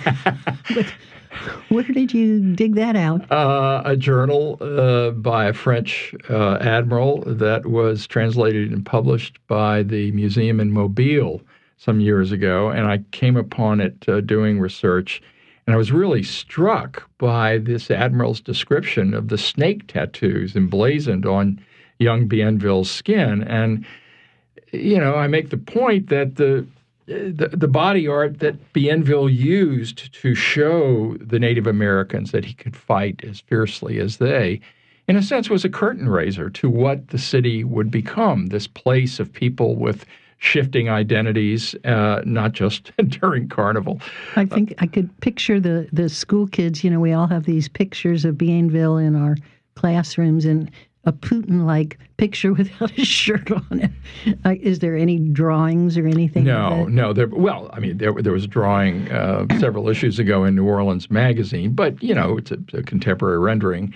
where 1.70 1.84
did 1.84 2.14
you 2.14 2.54
dig 2.54 2.76
that 2.76 2.96
out? 2.96 3.30
Uh, 3.32 3.82
a 3.86 3.96
journal 3.96 4.58
uh, 4.62 5.12
by 5.12 5.46
a 5.46 5.54
French 5.54 6.14
uh, 6.30 6.58
admiral 6.62 7.24
that 7.26 7.66
was 7.66 8.08
translated 8.08 8.72
and 8.72 8.86
published 8.86 9.40
by 9.48 9.84
the 9.84 10.12
museum 10.12 10.60
in 10.60 10.72
Mobile 10.72 11.42
some 11.78 12.00
years 12.00 12.32
ago, 12.32 12.70
and 12.70 12.88
I 12.88 13.00
came 13.12 13.36
upon 13.36 13.82
it 13.82 14.08
uh, 14.08 14.22
doing 14.22 14.60
research. 14.60 15.22
And 15.66 15.74
I 15.74 15.78
was 15.78 15.92
really 15.92 16.24
struck 16.24 17.10
by 17.18 17.58
this 17.58 17.90
admiral's 17.90 18.42
description 18.42 19.14
of 19.14 19.30
the 19.30 19.38
snake 19.38 19.88
tattoos 19.88 20.56
emblazoned 20.56 21.26
on 21.26 21.60
young 22.04 22.28
Bienville's 22.28 22.92
skin. 22.92 23.44
And, 23.44 23.86
you 24.72 24.98
know, 24.98 25.16
I 25.16 25.28
make 25.28 25.50
the 25.50 25.58
point 25.58 26.10
that 26.10 26.36
the 26.36 26.66
the, 27.06 27.50
the 27.54 27.68
body 27.68 28.08
art 28.08 28.40
that 28.40 28.74
Bienville 28.74 29.30
used 29.30 30.14
to 30.14 30.36
show 30.36 31.18
the 31.20 31.40
Native 31.40 31.68
Americans 31.68 32.32
that 32.32 32.46
he 32.46 32.54
could 32.54 32.76
fight 32.76 33.22
as 33.24 33.42
fiercely 33.42 34.00
as 34.00 34.18
they, 34.18 34.62
in 35.08 35.18
a 35.18 35.22
sense, 35.22 35.50
was 35.50 35.66
a 35.66 35.70
curtain 35.70 36.08
raiser 36.08 36.50
to 36.52 36.70
what 36.70 37.10
the 37.10 37.18
city 37.18 37.64
would 37.64 37.92
become 37.92 38.48
this 38.48 38.68
place 38.68 39.20
of 39.20 39.34
people 39.34 39.76
with 39.76 40.06
shifting 40.38 40.90
identities, 40.90 41.74
uh, 41.86 42.22
not 42.26 42.52
just 42.52 42.92
during 43.08 43.48
Carnival. 43.48 44.02
I 44.36 44.46
think 44.46 44.74
I 44.80 44.88
could 44.88 45.10
picture 45.22 45.60
the, 45.60 45.88
the 45.92 46.10
school 46.10 46.48
kids. 46.48 46.84
You 46.84 46.90
know, 46.90 47.00
we 47.00 47.14
all 47.14 47.28
have 47.28 47.46
these 47.46 47.68
pictures 47.68 48.26
of 48.26 48.38
Bienville 48.38 48.98
in 48.98 49.16
our 49.16 49.36
classrooms, 49.76 50.46
and 50.46 50.70
a 51.06 51.12
Putin 51.12 51.66
like 51.66 52.00
picture 52.18 52.54
without 52.54 52.98
a 52.98 53.04
shirt 53.04 53.52
on 53.52 53.80
it. 53.82 53.92
Uh, 54.46 54.56
is 54.62 54.80
there 54.80 54.96
any 54.96 55.20
drawings 55.20 55.98
or 55.98 56.08
anything? 56.08 56.46
No, 56.46 56.86
no. 56.86 57.12
There, 57.14 57.28
well, 57.28 57.70
I 57.74 57.80
mean, 57.80 57.98
there, 57.98 58.14
there 58.14 58.34
was 58.34 58.46
a 58.46 58.48
drawing 58.48 59.12
uh, 59.12 59.46
several 59.60 59.90
issues 59.90 60.20
ago 60.20 60.46
in 60.46 60.56
New 60.56 60.66
Orleans 60.66 61.12
Magazine, 61.12 61.74
but, 61.74 62.02
you 62.02 62.16
know, 62.16 62.38
it's 62.38 62.52
a, 62.52 62.58
a 62.74 62.84
contemporary 62.84 63.40
rendering. 63.40 63.94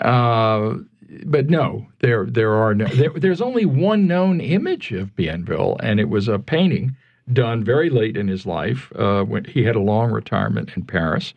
Uh, 0.00 0.74
but 1.26 1.48
no, 1.48 1.86
there 2.00 2.26
there 2.26 2.54
are 2.54 2.74
no, 2.74 2.86
there, 2.86 3.10
there's 3.10 3.40
only 3.40 3.64
one 3.64 4.06
known 4.06 4.40
image 4.40 4.90
of 4.92 5.14
Bienville, 5.14 5.76
and 5.80 6.00
it 6.00 6.08
was 6.08 6.26
a 6.28 6.38
painting 6.38 6.96
done 7.32 7.62
very 7.64 7.88
late 7.88 8.16
in 8.16 8.28
his 8.28 8.46
life 8.46 8.92
uh, 8.96 9.22
when 9.22 9.44
he 9.44 9.64
had 9.64 9.76
a 9.76 9.80
long 9.80 10.10
retirement 10.10 10.70
in 10.76 10.84
Paris 10.84 11.32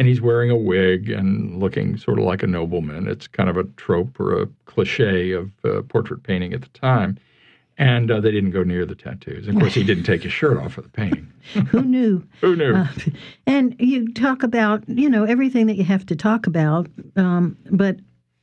and 0.00 0.08
he's 0.08 0.22
wearing 0.22 0.50
a 0.50 0.56
wig 0.56 1.10
and 1.10 1.60
looking 1.60 1.98
sort 1.98 2.18
of 2.18 2.24
like 2.24 2.42
a 2.42 2.46
nobleman. 2.46 3.06
It's 3.06 3.26
kind 3.26 3.50
of 3.50 3.58
a 3.58 3.64
trope 3.76 4.18
or 4.18 4.40
a 4.40 4.46
cliche 4.64 5.32
of 5.32 5.50
uh, 5.62 5.82
portrait 5.82 6.22
painting 6.22 6.54
at 6.54 6.62
the 6.62 6.68
time. 6.68 7.18
And 7.76 8.10
uh, 8.10 8.18
they 8.18 8.30
didn't 8.30 8.52
go 8.52 8.62
near 8.62 8.86
the 8.86 8.94
tattoos. 8.94 9.46
Of 9.46 9.56
course, 9.56 9.74
he 9.74 9.84
didn't 9.84 10.04
take 10.04 10.22
his 10.22 10.32
shirt 10.32 10.56
off 10.56 10.72
for 10.72 10.80
the 10.80 10.88
painting. 10.88 11.30
Who 11.68 11.82
knew? 11.82 12.26
Who 12.40 12.56
knew? 12.56 12.76
Uh, 12.76 12.88
and 13.46 13.76
you 13.78 14.10
talk 14.14 14.42
about, 14.42 14.88
you 14.88 15.10
know, 15.10 15.24
everything 15.24 15.66
that 15.66 15.76
you 15.76 15.84
have 15.84 16.06
to 16.06 16.16
talk 16.16 16.46
about. 16.46 16.86
Um, 17.16 17.58
but 17.70 17.96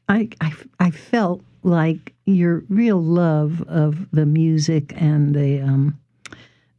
I, 0.10 0.30
I, 0.40 0.54
I 0.80 0.92
felt 0.92 1.42
like 1.64 2.14
your 2.26 2.64
real 2.70 3.02
love 3.02 3.64
of 3.64 4.12
the 4.12 4.28
music 4.28 4.94
and 4.96 5.34
the 5.34 5.62
um, 5.62 6.00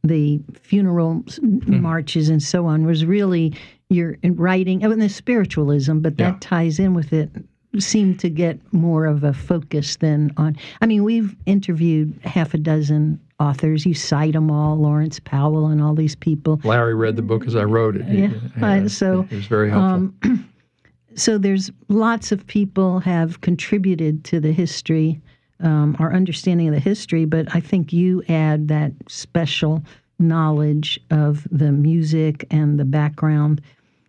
the 0.03 0.39
funeral 0.53 1.23
mm. 1.23 1.67
marches 1.81 2.29
and 2.29 2.41
so 2.41 2.65
on 2.65 2.85
was 2.85 3.05
really 3.05 3.53
your 3.89 4.17
writing 4.23 4.85
oh, 4.85 4.91
and 4.91 5.01
the 5.01 5.09
spiritualism, 5.09 5.99
but 5.99 6.17
that 6.17 6.33
yeah. 6.33 6.39
ties 6.39 6.79
in 6.79 6.93
with 6.93 7.11
it 7.11 7.29
seemed 7.77 8.19
to 8.19 8.29
get 8.29 8.59
more 8.73 9.05
of 9.05 9.23
a 9.23 9.33
focus 9.33 9.97
than 9.97 10.31
on. 10.37 10.55
I 10.81 10.85
mean, 10.85 11.03
we've 11.03 11.35
interviewed 11.45 12.19
half 12.23 12.53
a 12.53 12.57
dozen 12.57 13.19
authors. 13.39 13.85
You 13.85 13.93
cite 13.93 14.33
them 14.33 14.49
all, 14.51 14.77
Lawrence 14.77 15.19
Powell 15.19 15.67
and 15.67 15.81
all 15.81 15.93
these 15.93 16.15
people. 16.15 16.59
Larry 16.63 16.95
read 16.95 17.15
the 17.15 17.21
book 17.21 17.45
as 17.45 17.55
I 17.55 17.63
wrote 17.63 17.95
it. 17.95 18.07
Yeah, 18.07 18.31
yeah 18.59 18.87
so 18.87 19.27
it 19.29 19.35
was 19.35 19.47
very 19.47 19.69
helpful. 19.69 20.09
Um, 20.23 20.49
so 21.15 21.37
there's 21.37 21.71
lots 21.89 22.31
of 22.31 22.45
people 22.47 22.99
have 22.99 23.41
contributed 23.41 24.23
to 24.25 24.39
the 24.39 24.51
history, 24.51 25.21
um, 25.61 25.95
our 25.99 26.13
understanding 26.13 26.67
of 26.67 26.73
the 26.73 26.79
history, 26.79 27.25
but 27.25 27.53
I 27.53 27.59
think 27.59 27.91
you 27.91 28.23
add 28.29 28.67
that 28.69 28.93
special 29.07 29.83
knowledge 30.19 30.99
of 31.11 31.47
the 31.51 31.71
music 31.71 32.45
and 32.51 32.79
the 32.79 32.85
background 32.85 33.61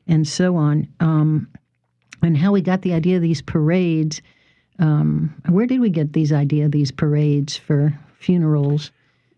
and 0.06 0.26
so 0.26 0.56
on. 0.56 0.88
Um, 1.00 1.48
and 2.22 2.36
how 2.36 2.52
we 2.52 2.60
got 2.60 2.82
the 2.82 2.92
idea 2.92 3.16
of 3.16 3.22
these 3.22 3.42
parades. 3.42 4.20
Um, 4.78 5.34
where 5.48 5.66
did 5.66 5.80
we 5.80 5.90
get 5.90 6.12
these 6.12 6.32
idea 6.32 6.66
of 6.66 6.72
these 6.72 6.90
parades 6.90 7.56
for 7.56 7.98
funerals? 8.18 8.90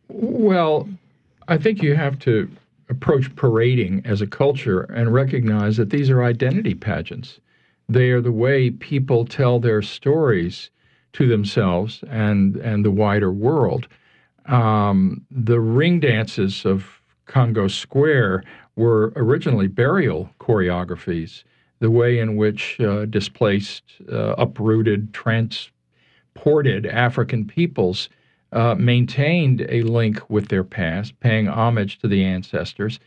Well, 0.09 0.89
I 1.49 1.59
think 1.59 1.83
you 1.83 1.95
have 1.95 2.19
to 2.21 2.51
approach 2.89 3.35
parading 3.37 4.03
as 4.05 4.21
a 4.21 4.27
culture 4.27 4.83
and 4.83 5.13
recognize 5.13 5.77
that 5.77 5.91
these 5.91 6.11
are 6.11 6.23
identity 6.23 6.75
pageants. 6.75 7.41
They 7.89 8.11
are 8.11 8.21
the 8.21 8.33
way 8.33 8.71
people 8.71 9.25
tell 9.25 9.59
their 9.59 9.83
stories 9.83 10.71
to 11.15 11.29
themselves 11.29 12.03
and 12.09 12.57
and 12.57 12.85
the 12.85 12.91
wider 12.91 13.33
world. 13.33 13.87
Um, 14.47 15.25
the 15.31 15.61
ring 15.61 16.01
dances 16.01 16.65
of 16.65 17.01
Congo 17.27 17.69
Square 17.69 18.45
were 18.77 19.13
originally 19.17 19.69
burial 19.69 20.31
choreographies, 20.41 21.45
the 21.79 21.91
way 21.91 22.19
in 22.19 22.37
which 22.37 22.81
uh, 22.81 23.07
displaced, 23.07 23.85
uh, 24.11 24.35
uprooted, 24.39 25.13
transported 25.13 26.87
African 26.87 27.47
peoples 27.47 28.09
uh, 28.53 28.75
maintained 28.75 29.67
a 29.69 29.83
link 29.83 30.29
with 30.29 30.49
their 30.49 30.65
past, 30.65 31.19
paying 31.21 31.49
homage 31.49 31.99
to 32.01 32.09
the 32.09 32.25
ancestors. 32.25 32.99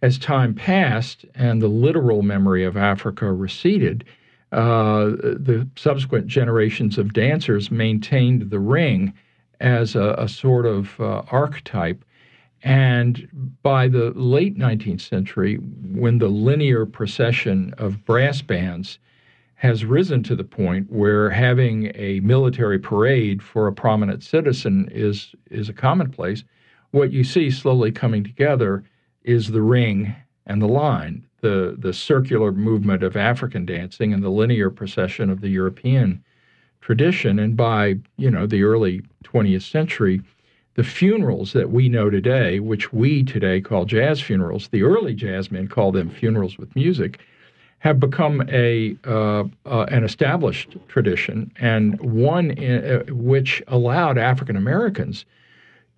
As 0.00 0.18
time 0.18 0.54
passed 0.54 1.24
and 1.34 1.62
the 1.62 1.68
literal 1.68 2.22
memory 2.22 2.64
of 2.64 2.76
Africa 2.76 3.32
receded, 3.32 4.04
uh, 4.52 5.04
the 5.04 5.66
subsequent 5.76 6.26
generations 6.26 6.98
of 6.98 7.14
dancers 7.14 7.70
maintained 7.70 8.50
the 8.50 8.58
ring 8.58 9.12
as 9.60 9.94
a, 9.94 10.14
a 10.18 10.28
sort 10.28 10.66
of 10.66 11.00
uh, 11.00 11.22
archetype. 11.30 12.04
And 12.62 13.56
by 13.62 13.88
the 13.88 14.10
late 14.10 14.56
19th 14.58 15.00
century, 15.00 15.56
when 15.56 16.18
the 16.18 16.28
linear 16.28 16.86
procession 16.86 17.74
of 17.78 18.04
brass 18.04 18.42
bands 18.42 18.98
has 19.54 19.84
risen 19.84 20.22
to 20.24 20.36
the 20.36 20.44
point 20.44 20.90
where 20.90 21.30
having 21.30 21.92
a 21.94 22.20
military 22.20 22.78
parade 22.78 23.42
for 23.42 23.68
a 23.68 23.72
prominent 23.72 24.22
citizen 24.22 24.88
is, 24.92 25.34
is 25.50 25.68
a 25.68 25.72
commonplace, 25.72 26.44
what 26.90 27.12
you 27.12 27.24
see 27.24 27.50
slowly 27.50 27.90
coming 27.90 28.22
together 28.22 28.84
is 29.22 29.50
the 29.50 29.62
ring 29.62 30.14
and 30.46 30.60
the 30.60 30.68
line, 30.68 31.24
the, 31.42 31.76
the 31.78 31.92
circular 31.92 32.52
movement 32.52 33.02
of 33.02 33.16
African 33.16 33.66
dancing 33.66 34.14
and 34.14 34.22
the 34.22 34.30
linear 34.30 34.70
procession 34.70 35.28
of 35.28 35.40
the 35.40 35.50
European 35.50 36.24
tradition. 36.80 37.38
And 37.38 37.56
by, 37.56 37.96
you 38.16 38.30
know, 38.30 38.46
the 38.46 38.62
early 38.62 39.02
20th 39.24 39.62
century, 39.70 40.22
the 40.74 40.84
funerals 40.84 41.52
that 41.52 41.70
we 41.70 41.88
know 41.88 42.08
today, 42.08 42.60
which 42.60 42.92
we 42.92 43.22
today 43.22 43.60
call 43.60 43.84
jazz 43.84 44.20
funerals, 44.20 44.68
the 44.68 44.82
early 44.82 45.14
jazz 45.14 45.50
men 45.50 45.68
called 45.68 45.94
them 45.94 46.08
funerals 46.08 46.56
with 46.56 46.74
music, 46.74 47.20
have 47.80 47.98
become 47.98 48.42
a 48.48 48.96
uh, 49.04 49.42
uh, 49.66 49.86
an 49.88 50.04
established 50.04 50.76
tradition 50.86 51.50
and 51.56 52.00
one 52.00 52.52
in, 52.52 52.84
uh, 52.84 53.02
which 53.12 53.60
allowed 53.66 54.16
African 54.16 54.54
Americans 54.54 55.24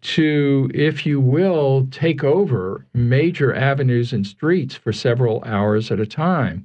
to, 0.04 0.70
if 0.74 1.06
you 1.06 1.18
will, 1.18 1.88
take 1.90 2.22
over 2.22 2.84
major 2.92 3.54
avenues 3.54 4.12
and 4.12 4.26
streets 4.26 4.74
for 4.74 4.92
several 4.92 5.42
hours 5.44 5.90
at 5.90 5.98
a 5.98 6.06
time. 6.06 6.64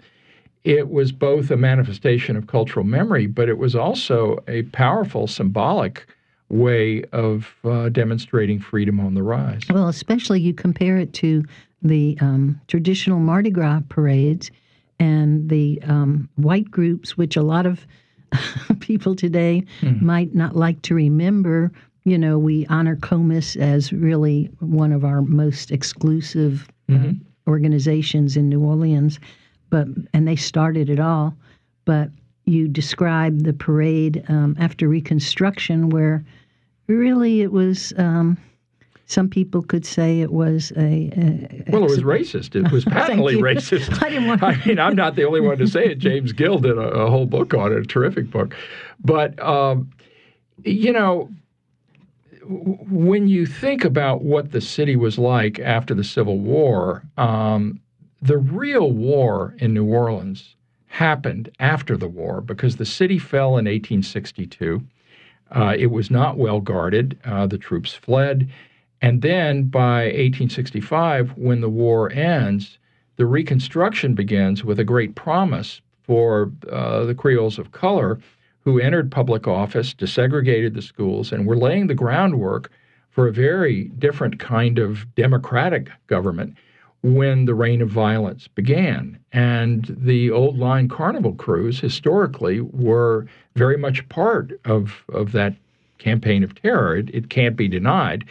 It 0.65 0.89
was 0.89 1.13
both 1.13 1.49
a 1.49 1.57
manifestation 1.57 2.35
of 2.35 2.47
cultural 2.47 2.85
memory, 2.85 3.27
but 3.27 3.47
it 3.47 3.57
was 3.57 3.75
also 3.75 4.43
a 4.47 4.63
powerful 4.63 5.25
symbolic 5.25 6.05
way 6.49 7.03
of 7.13 7.55
uh, 7.63 7.87
demonstrating 7.89 8.59
freedom 8.59 8.99
on 8.99 9.13
the 9.13 9.23
rise. 9.23 9.61
Well, 9.69 9.87
especially 9.87 10.41
you 10.41 10.53
compare 10.53 10.97
it 10.97 11.13
to 11.13 11.45
the 11.81 12.17
um, 12.19 12.59
traditional 12.67 13.19
Mardi 13.19 13.51
Gras 13.51 13.81
parades 13.87 14.51
and 14.99 15.47
the 15.47 15.81
um, 15.83 16.27
white 16.35 16.69
groups, 16.69 17.17
which 17.17 17.37
a 17.37 17.41
lot 17.41 17.65
of 17.65 17.87
people 18.81 19.15
today 19.15 19.63
mm. 19.79 20.01
might 20.01 20.35
not 20.35 20.57
like 20.57 20.81
to 20.83 20.93
remember. 20.95 21.71
You 22.05 22.17
know, 22.17 22.39
we 22.39 22.65
honor 22.67 22.95
Comus 22.95 23.55
as 23.55 23.91
really 23.91 24.49
one 24.59 24.91
of 24.91 25.03
our 25.03 25.21
most 25.21 25.71
exclusive 25.71 26.69
uh, 26.89 26.93
mm-hmm. 26.93 27.09
uh, 27.09 27.49
organizations 27.49 28.37
in 28.37 28.49
New 28.49 28.61
Orleans, 28.61 29.19
but 29.69 29.87
and 30.13 30.27
they 30.27 30.35
started 30.35 30.89
it 30.89 30.99
all. 30.99 31.35
But 31.85 32.09
you 32.45 32.67
describe 32.67 33.43
the 33.43 33.53
parade 33.53 34.23
um, 34.27 34.55
after 34.59 34.87
Reconstruction, 34.87 35.89
where 35.89 36.23
really 36.87 37.41
it 37.41 37.51
was. 37.51 37.93
Um, 37.97 38.37
some 39.05 39.27
people 39.27 39.63
could 39.63 39.87
say 39.87 40.21
it 40.21 40.31
was 40.31 40.71
a. 40.77 41.09
a 41.17 41.71
well, 41.71 41.83
it 41.83 41.89
was 41.89 42.03
racist. 42.03 42.55
It 42.55 42.71
was 42.71 42.85
patently 42.85 43.35
racist. 43.37 44.03
I 44.03 44.09
didn't 44.09 44.27
want. 44.27 44.43
I 44.43 44.63
mean, 44.65 44.77
I'm 44.77 44.95
not 44.95 45.15
the 45.15 45.23
only 45.23 45.41
one 45.41 45.57
to 45.57 45.67
say 45.67 45.85
it. 45.85 45.97
James 45.97 46.31
Gill 46.31 46.59
did 46.59 46.77
a, 46.77 46.81
a 46.81 47.09
whole 47.09 47.25
book 47.25 47.55
on 47.55 47.71
it, 47.71 47.79
a 47.79 47.83
terrific 47.83 48.29
book. 48.29 48.55
But 49.03 49.41
um, 49.41 49.89
you 50.63 50.93
know, 50.93 51.29
when 52.45 53.27
you 53.27 53.45
think 53.45 53.83
about 53.83 54.23
what 54.23 54.51
the 54.51 54.61
city 54.61 54.95
was 54.95 55.17
like 55.17 55.59
after 55.59 55.93
the 55.93 56.03
Civil 56.03 56.39
War, 56.39 57.03
um, 57.17 57.79
the 58.21 58.37
real 58.37 58.91
war 58.91 59.55
in 59.59 59.73
New 59.73 59.85
Orleans 59.85 60.55
happened 60.87 61.49
after 61.59 61.95
the 61.95 62.07
war 62.07 62.41
because 62.41 62.75
the 62.75 62.85
city 62.85 63.19
fell 63.19 63.49
in 63.49 63.65
1862. 63.65 64.83
Uh, 65.51 65.75
it 65.77 65.87
was 65.87 66.11
not 66.11 66.37
well 66.37 66.59
guarded. 66.59 67.17
Uh, 67.25 67.47
the 67.47 67.57
troops 67.57 67.93
fled. 67.93 68.49
And 69.01 69.21
then 69.21 69.63
by 69.63 70.05
1865, 70.05 71.37
when 71.37 71.61
the 71.61 71.69
war 71.69 72.11
ends, 72.11 72.77
the 73.15 73.25
Reconstruction 73.25 74.13
begins 74.13 74.63
with 74.63 74.79
a 74.79 74.83
great 74.83 75.15
promise 75.15 75.81
for 76.03 76.51
uh, 76.71 77.05
the 77.05 77.15
Creoles 77.15 77.57
of 77.59 77.71
color 77.71 78.19
who 78.69 78.79
entered 78.79 79.11
public 79.11 79.47
office, 79.47 79.95
desegregated 79.95 80.75
the 80.75 80.81
schools, 80.81 81.31
and 81.31 81.47
were 81.47 81.57
laying 81.57 81.87
the 81.87 81.95
groundwork 81.95 82.71
for 83.09 83.27
a 83.27 83.33
very 83.33 83.85
different 83.97 84.37
kind 84.37 84.77
of 84.77 85.07
democratic 85.15 85.89
government 86.05 86.55
when 87.01 87.45
the 87.45 87.55
reign 87.55 87.81
of 87.81 87.89
violence 87.89 88.47
began. 88.47 89.17
And 89.31 89.95
the 89.99 90.29
old 90.29 90.59
line 90.59 90.87
carnival 90.87 91.33
krewes 91.33 91.79
historically 91.79 92.61
were 92.61 93.25
very 93.55 93.77
much 93.77 94.07
part 94.09 94.51
of, 94.65 95.03
of 95.11 95.31
that 95.31 95.55
campaign 95.97 96.43
of 96.43 96.53
terror. 96.53 96.95
It, 96.97 97.09
it 97.11 97.29
can't 97.31 97.55
be 97.55 97.67
denied. 97.67 98.23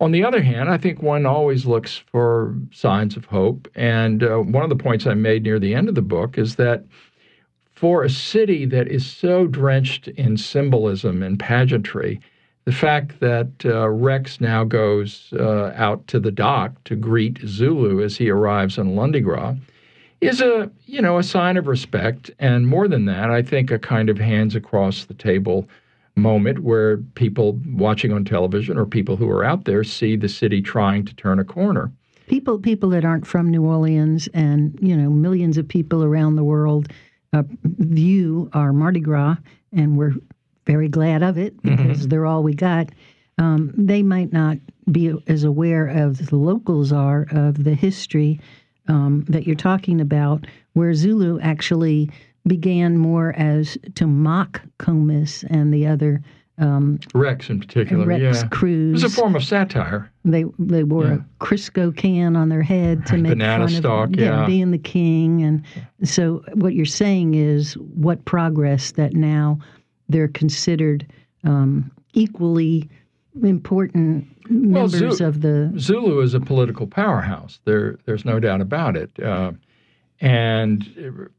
On 0.00 0.10
the 0.10 0.24
other 0.24 0.42
hand, 0.42 0.70
I 0.70 0.78
think 0.78 1.02
one 1.02 1.24
always 1.24 1.66
looks 1.66 1.96
for 1.96 2.56
signs 2.72 3.16
of 3.16 3.26
hope. 3.26 3.68
And 3.76 4.24
uh, 4.24 4.38
one 4.38 4.64
of 4.64 4.70
the 4.70 4.76
points 4.76 5.06
I 5.06 5.14
made 5.14 5.44
near 5.44 5.60
the 5.60 5.74
end 5.74 5.88
of 5.88 5.94
the 5.94 6.02
book 6.02 6.36
is 6.36 6.56
that 6.56 6.84
for 7.78 8.02
a 8.02 8.10
city 8.10 8.64
that 8.64 8.88
is 8.88 9.06
so 9.06 9.46
drenched 9.46 10.08
in 10.08 10.36
symbolism 10.36 11.22
and 11.22 11.38
pageantry, 11.38 12.20
the 12.64 12.72
fact 12.72 13.20
that 13.20 13.52
uh, 13.64 13.88
Rex 13.88 14.40
now 14.40 14.64
goes 14.64 15.32
uh, 15.38 15.72
out 15.76 16.04
to 16.08 16.18
the 16.18 16.32
dock 16.32 16.72
to 16.84 16.96
greet 16.96 17.38
Zulu 17.46 18.02
as 18.02 18.16
he 18.16 18.30
arrives 18.30 18.78
in 18.78 18.96
Lundi 18.96 19.20
Gras 19.20 19.54
is 20.20 20.40
a 20.40 20.68
you 20.86 21.00
know 21.00 21.18
a 21.18 21.22
sign 21.22 21.56
of 21.56 21.68
respect, 21.68 22.32
and 22.40 22.66
more 22.66 22.88
than 22.88 23.04
that, 23.04 23.30
I 23.30 23.42
think 23.42 23.70
a 23.70 23.78
kind 23.78 24.10
of 24.10 24.18
hands 24.18 24.56
across 24.56 25.04
the 25.04 25.14
table 25.14 25.68
moment 26.16 26.64
where 26.64 26.96
people 27.14 27.60
watching 27.68 28.12
on 28.12 28.24
television 28.24 28.76
or 28.76 28.86
people 28.86 29.14
who 29.14 29.30
are 29.30 29.44
out 29.44 29.66
there 29.66 29.84
see 29.84 30.16
the 30.16 30.28
city 30.28 30.60
trying 30.60 31.04
to 31.04 31.14
turn 31.14 31.38
a 31.38 31.44
corner. 31.44 31.92
People, 32.26 32.58
people 32.58 32.90
that 32.90 33.04
aren't 33.04 33.26
from 33.26 33.48
New 33.48 33.64
Orleans, 33.64 34.28
and 34.34 34.76
you 34.82 34.96
know, 34.96 35.10
millions 35.10 35.56
of 35.56 35.68
people 35.68 36.02
around 36.02 36.34
the 36.34 36.42
world 36.42 36.88
uh, 37.32 37.42
view 37.64 38.50
our 38.52 38.72
Mardi 38.72 39.00
Gras, 39.00 39.36
and 39.72 39.96
we're 39.96 40.14
very 40.66 40.88
glad 40.88 41.22
of 41.22 41.38
it 41.38 41.56
mm-hmm. 41.62 41.76
because 41.76 42.00
mm-hmm. 42.00 42.08
they're 42.08 42.26
all 42.26 42.42
we 42.42 42.54
got. 42.54 42.88
Um, 43.38 43.72
they 43.76 44.02
might 44.02 44.32
not 44.32 44.58
be 44.90 45.12
as 45.26 45.44
aware 45.44 45.88
as 45.88 46.18
the 46.18 46.36
locals 46.36 46.92
are 46.92 47.26
of 47.30 47.64
the 47.64 47.74
history 47.74 48.40
um, 48.88 49.24
that 49.28 49.46
you're 49.46 49.56
talking 49.56 50.00
about, 50.00 50.46
where 50.72 50.94
Zulu 50.94 51.38
actually 51.40 52.10
began 52.46 52.96
more 52.96 53.32
as 53.36 53.76
to 53.94 54.06
mock 54.06 54.62
Comus 54.78 55.44
and 55.44 55.72
the 55.72 55.86
other 55.86 56.22
um, 56.58 56.98
Rex 57.14 57.50
in 57.50 57.60
particular. 57.60 58.04
Rex 58.04 58.22
yeah. 58.22 58.48
krewes. 58.48 58.88
It 58.88 58.92
was 58.92 59.04
a 59.04 59.10
form 59.10 59.36
of 59.36 59.44
satire. 59.44 60.10
They 60.24 60.44
they 60.58 60.82
wore 60.82 61.06
yeah. 61.06 61.14
a 61.14 61.44
Crisco 61.44 61.96
can 61.96 62.36
on 62.36 62.48
their 62.48 62.62
head 62.62 63.06
to 63.06 63.16
make 63.16 63.30
banana 63.30 63.68
fun 63.68 63.76
stalk, 63.76 64.08
of 64.10 64.20
yeah, 64.20 64.46
being 64.46 64.72
the 64.72 64.78
king. 64.78 65.42
And 65.42 65.62
so 66.02 66.44
what 66.54 66.74
you're 66.74 66.84
saying 66.84 67.34
is 67.34 67.74
what 67.74 68.24
progress 68.24 68.92
that 68.92 69.14
now 69.14 69.58
they're 70.08 70.28
considered 70.28 71.06
um, 71.44 71.90
equally 72.14 72.88
important 73.42 74.26
members 74.50 75.20
well, 75.20 75.28
of 75.28 75.42
the 75.42 75.72
Zulu 75.78 76.20
is 76.20 76.34
a 76.34 76.40
political 76.40 76.86
powerhouse. 76.86 77.60
There 77.64 77.98
there's 78.04 78.24
no 78.24 78.40
doubt 78.40 78.60
about 78.60 78.96
it. 78.96 79.10
Uh, 79.22 79.52
and 80.20 81.30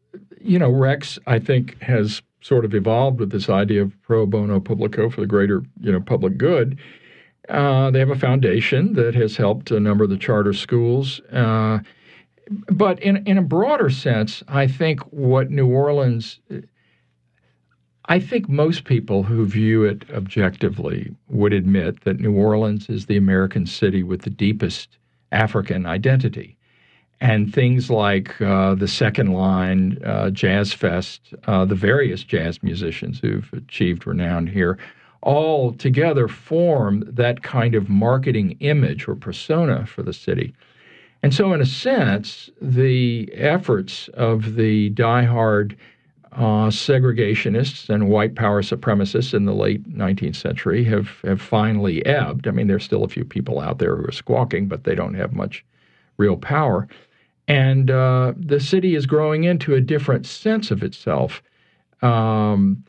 you 0.42 0.58
know, 0.58 0.70
Rex, 0.70 1.20
I 1.28 1.40
think, 1.40 1.82
has 1.82 2.22
sort 2.42 2.66
of 2.66 2.74
evolved 2.74 3.20
with 3.20 3.32
this 3.32 3.50
idea 3.50 3.82
of 3.82 4.02
pro 4.02 4.26
bono 4.26 4.60
publico 4.60 5.10
for 5.10 5.22
the 5.22 5.28
greater, 5.28 5.64
you 5.82 5.92
know, 5.92 6.00
public 6.00 6.38
good. 6.38 6.80
Uh, 7.50 7.90
they 7.92 8.00
have 8.00 8.12
a 8.12 8.16
foundation 8.16 8.94
that 8.94 9.16
has 9.16 9.36
helped 9.36 9.72
a 9.72 9.80
number 9.80 10.04
of 10.04 10.10
the 10.10 10.18
charter 10.18 10.54
schools. 10.54 11.20
Uh, 11.32 11.80
but 12.72 13.00
in, 13.02 13.18
in 13.28 13.38
a 13.38 13.44
broader 13.44 13.90
sense, 13.90 14.44
I 14.48 14.68
think 14.68 15.02
what 15.12 15.52
New 15.52 15.68
Orleans, 15.68 16.40
I 18.06 18.20
think 18.20 18.50
most 18.50 18.86
people 18.86 19.24
who 19.24 19.46
view 19.46 19.84
it 19.84 20.10
objectively 20.12 21.16
would 21.28 21.54
admit 21.54 22.04
that 22.06 22.20
New 22.20 22.34
Orleans 22.36 22.90
is 22.90 23.06
the 23.06 23.18
American 23.18 23.66
city 23.66 24.04
with 24.04 24.22
the 24.22 24.30
deepest 24.30 24.98
African 25.32 25.86
identity 25.86 26.59
and 27.22 27.54
things 27.54 27.90
like 27.90 28.40
uh, 28.42 28.76
the 28.76 28.88
Second 28.88 29.34
Line, 29.34 29.98
uh, 30.06 30.30
Jazz 30.30 30.74
Fest, 30.74 31.34
uh, 31.48 31.66
the 31.66 31.76
various 31.76 32.24
jazz 32.24 32.64
musicians 32.64 33.20
who've 33.20 33.52
achieved 33.52 34.08
renown 34.08 34.48
here, 34.48 34.78
all 35.22 35.74
together 35.74 36.30
form 36.30 37.04
that 37.06 37.44
kind 37.44 37.76
of 37.76 37.90
marketing 37.90 38.56
image 38.62 39.08
or 39.08 39.16
persona 39.16 39.86
for 39.86 40.02
the 40.02 40.14
city. 40.14 40.54
And 41.22 41.34
so, 41.34 41.52
in 41.52 41.60
a 41.60 41.66
sense, 41.66 42.50
the 42.62 43.30
efforts 43.34 44.08
of 44.14 44.56
the 44.56 44.92
diehard 44.92 45.76
uh, 46.32 46.70
segregationists 46.70 47.90
and 47.90 48.08
white 48.08 48.36
power 48.36 48.62
supremacists 48.62 49.34
in 49.34 49.44
the 49.44 49.54
late 49.54 49.84
19th 49.90 50.38
century 50.38 50.86
have, 50.86 51.10
have 51.26 51.42
finally 51.42 52.06
ebbed. 52.06 52.48
I 52.48 52.52
mean, 52.52 52.68
there's 52.68 52.86
still 52.86 53.04
a 53.04 53.10
few 53.10 53.26
people 53.26 53.60
out 53.60 53.80
there 53.80 53.98
who 53.98 54.08
are 54.08 54.14
squawking, 54.14 54.68
but 54.68 54.86
they 54.86 54.96
don't 54.96 55.16
have 55.16 55.34
much 55.34 55.66
real 56.18 56.38
power. 56.38 56.88
And 57.50 57.90
uh, 57.90 58.34
the 58.38 58.60
city 58.60 58.96
is 58.96 59.08
growing 59.08 59.44
into 59.44 59.74
a 59.74 59.82
different 59.82 60.28
sense 60.28 60.70
of 60.70 60.84
itself. 60.84 61.42
Um, 62.04 62.86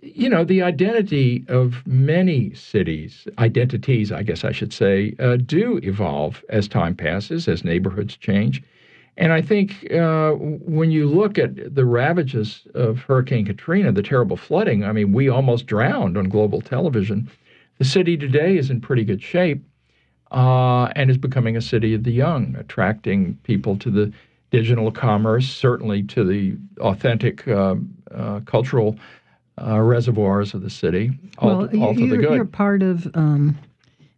you 0.00 0.28
know, 0.28 0.44
the 0.44 0.62
identity 0.62 1.44
of 1.48 1.84
many 1.84 2.54
cities, 2.54 3.26
identities, 3.38 4.12
I 4.12 4.22
guess 4.22 4.44
I 4.44 4.52
should 4.52 4.72
say, 4.72 5.16
uh, 5.18 5.36
do 5.36 5.80
evolve 5.82 6.44
as 6.48 6.68
time 6.68 6.94
passes, 6.94 7.48
as 7.48 7.64
neighborhoods 7.64 8.16
change. 8.16 8.62
And 9.16 9.32
I 9.32 9.42
think 9.42 9.90
uh, 9.92 10.32
when 10.32 10.92
you 10.92 11.08
look 11.08 11.36
at 11.36 11.74
the 11.74 11.84
ravages 11.84 12.66
of 12.74 13.00
Hurricane 13.00 13.46
Katrina, 13.46 13.90
the 13.90 14.02
terrible 14.02 14.36
flooding, 14.36 14.84
I 14.84 14.92
mean, 14.92 15.12
we 15.12 15.28
almost 15.28 15.66
drowned 15.66 16.16
on 16.16 16.28
global 16.28 16.60
television. 16.60 17.28
The 17.78 17.84
city 17.84 18.16
today 18.16 18.56
is 18.56 18.70
in 18.70 18.80
pretty 18.80 19.04
good 19.04 19.22
shape 19.22 19.64
uh, 20.34 20.86
and 20.96 21.10
is 21.10 21.16
becoming 21.16 21.56
a 21.56 21.60
city 21.60 21.94
of 21.94 22.02
the 22.02 22.10
young, 22.10 22.56
attracting 22.58 23.38
people 23.44 23.78
to 23.78 23.90
the 23.90 24.12
digital 24.50 24.90
commerce, 24.90 25.48
certainly 25.48 26.02
to 26.02 26.24
the 26.24 26.56
authentic 26.80 27.46
uh, 27.46 27.76
uh, 28.12 28.40
cultural 28.40 28.98
uh, 29.62 29.80
reservoirs 29.80 30.52
of 30.52 30.62
the 30.62 30.70
city. 30.70 31.12
All, 31.38 31.58
well, 31.58 31.82
all 31.82 31.98
you, 31.98 32.14
are 32.14 32.34
you're 32.34 32.44
part 32.44 32.82
of. 32.82 33.08
Um, 33.14 33.56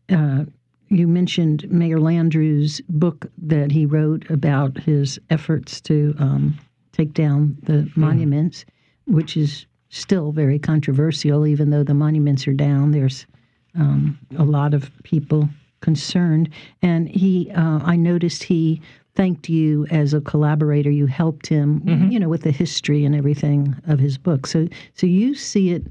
uh, 0.09 0.45
you 0.89 1.07
mentioned 1.07 1.71
Mayor 1.71 1.99
Landrieu's 1.99 2.81
book 2.89 3.27
that 3.37 3.71
he 3.71 3.85
wrote 3.85 4.31
about 4.31 4.79
his 4.79 5.19
efforts 5.29 5.81
to 5.83 6.15
um, 6.19 6.59
take 6.93 7.13
down 7.13 7.59
the 7.65 7.73
mm. 7.73 7.97
monuments, 7.97 8.65
which 9.07 9.37
is 9.37 9.67
still 9.91 10.33
very 10.33 10.59
controversial. 10.59 11.47
Even 11.47 11.69
though 11.69 11.83
the 11.83 11.93
monuments 11.93 12.49
are 12.49 12.55
down, 12.55 12.93
there's 12.93 13.27
um, 13.75 14.19
a 14.39 14.45
lot 14.45 14.73
of 14.73 14.91
people 15.03 15.49
concerned. 15.87 16.51
And 16.83 17.09
he, 17.09 17.49
uh, 17.53 17.79
I 17.85 17.95
noticed 17.95 18.43
he 18.43 18.83
thanked 19.15 19.49
you 19.49 19.87
as 19.89 20.13
a 20.13 20.21
collaborator. 20.21 20.91
You 20.91 21.07
helped 21.07 21.47
him, 21.47 21.81
mm-hmm. 21.83 22.11
you 22.11 22.19
know, 22.19 22.29
with 22.29 22.43
the 22.43 22.51
history 22.51 23.05
and 23.05 23.15
everything 23.15 23.77
of 23.87 24.01
his 24.01 24.19
book. 24.19 24.49
So, 24.49 24.67
so 24.95 25.07
you 25.07 25.37
see 25.37 25.71
it, 25.71 25.85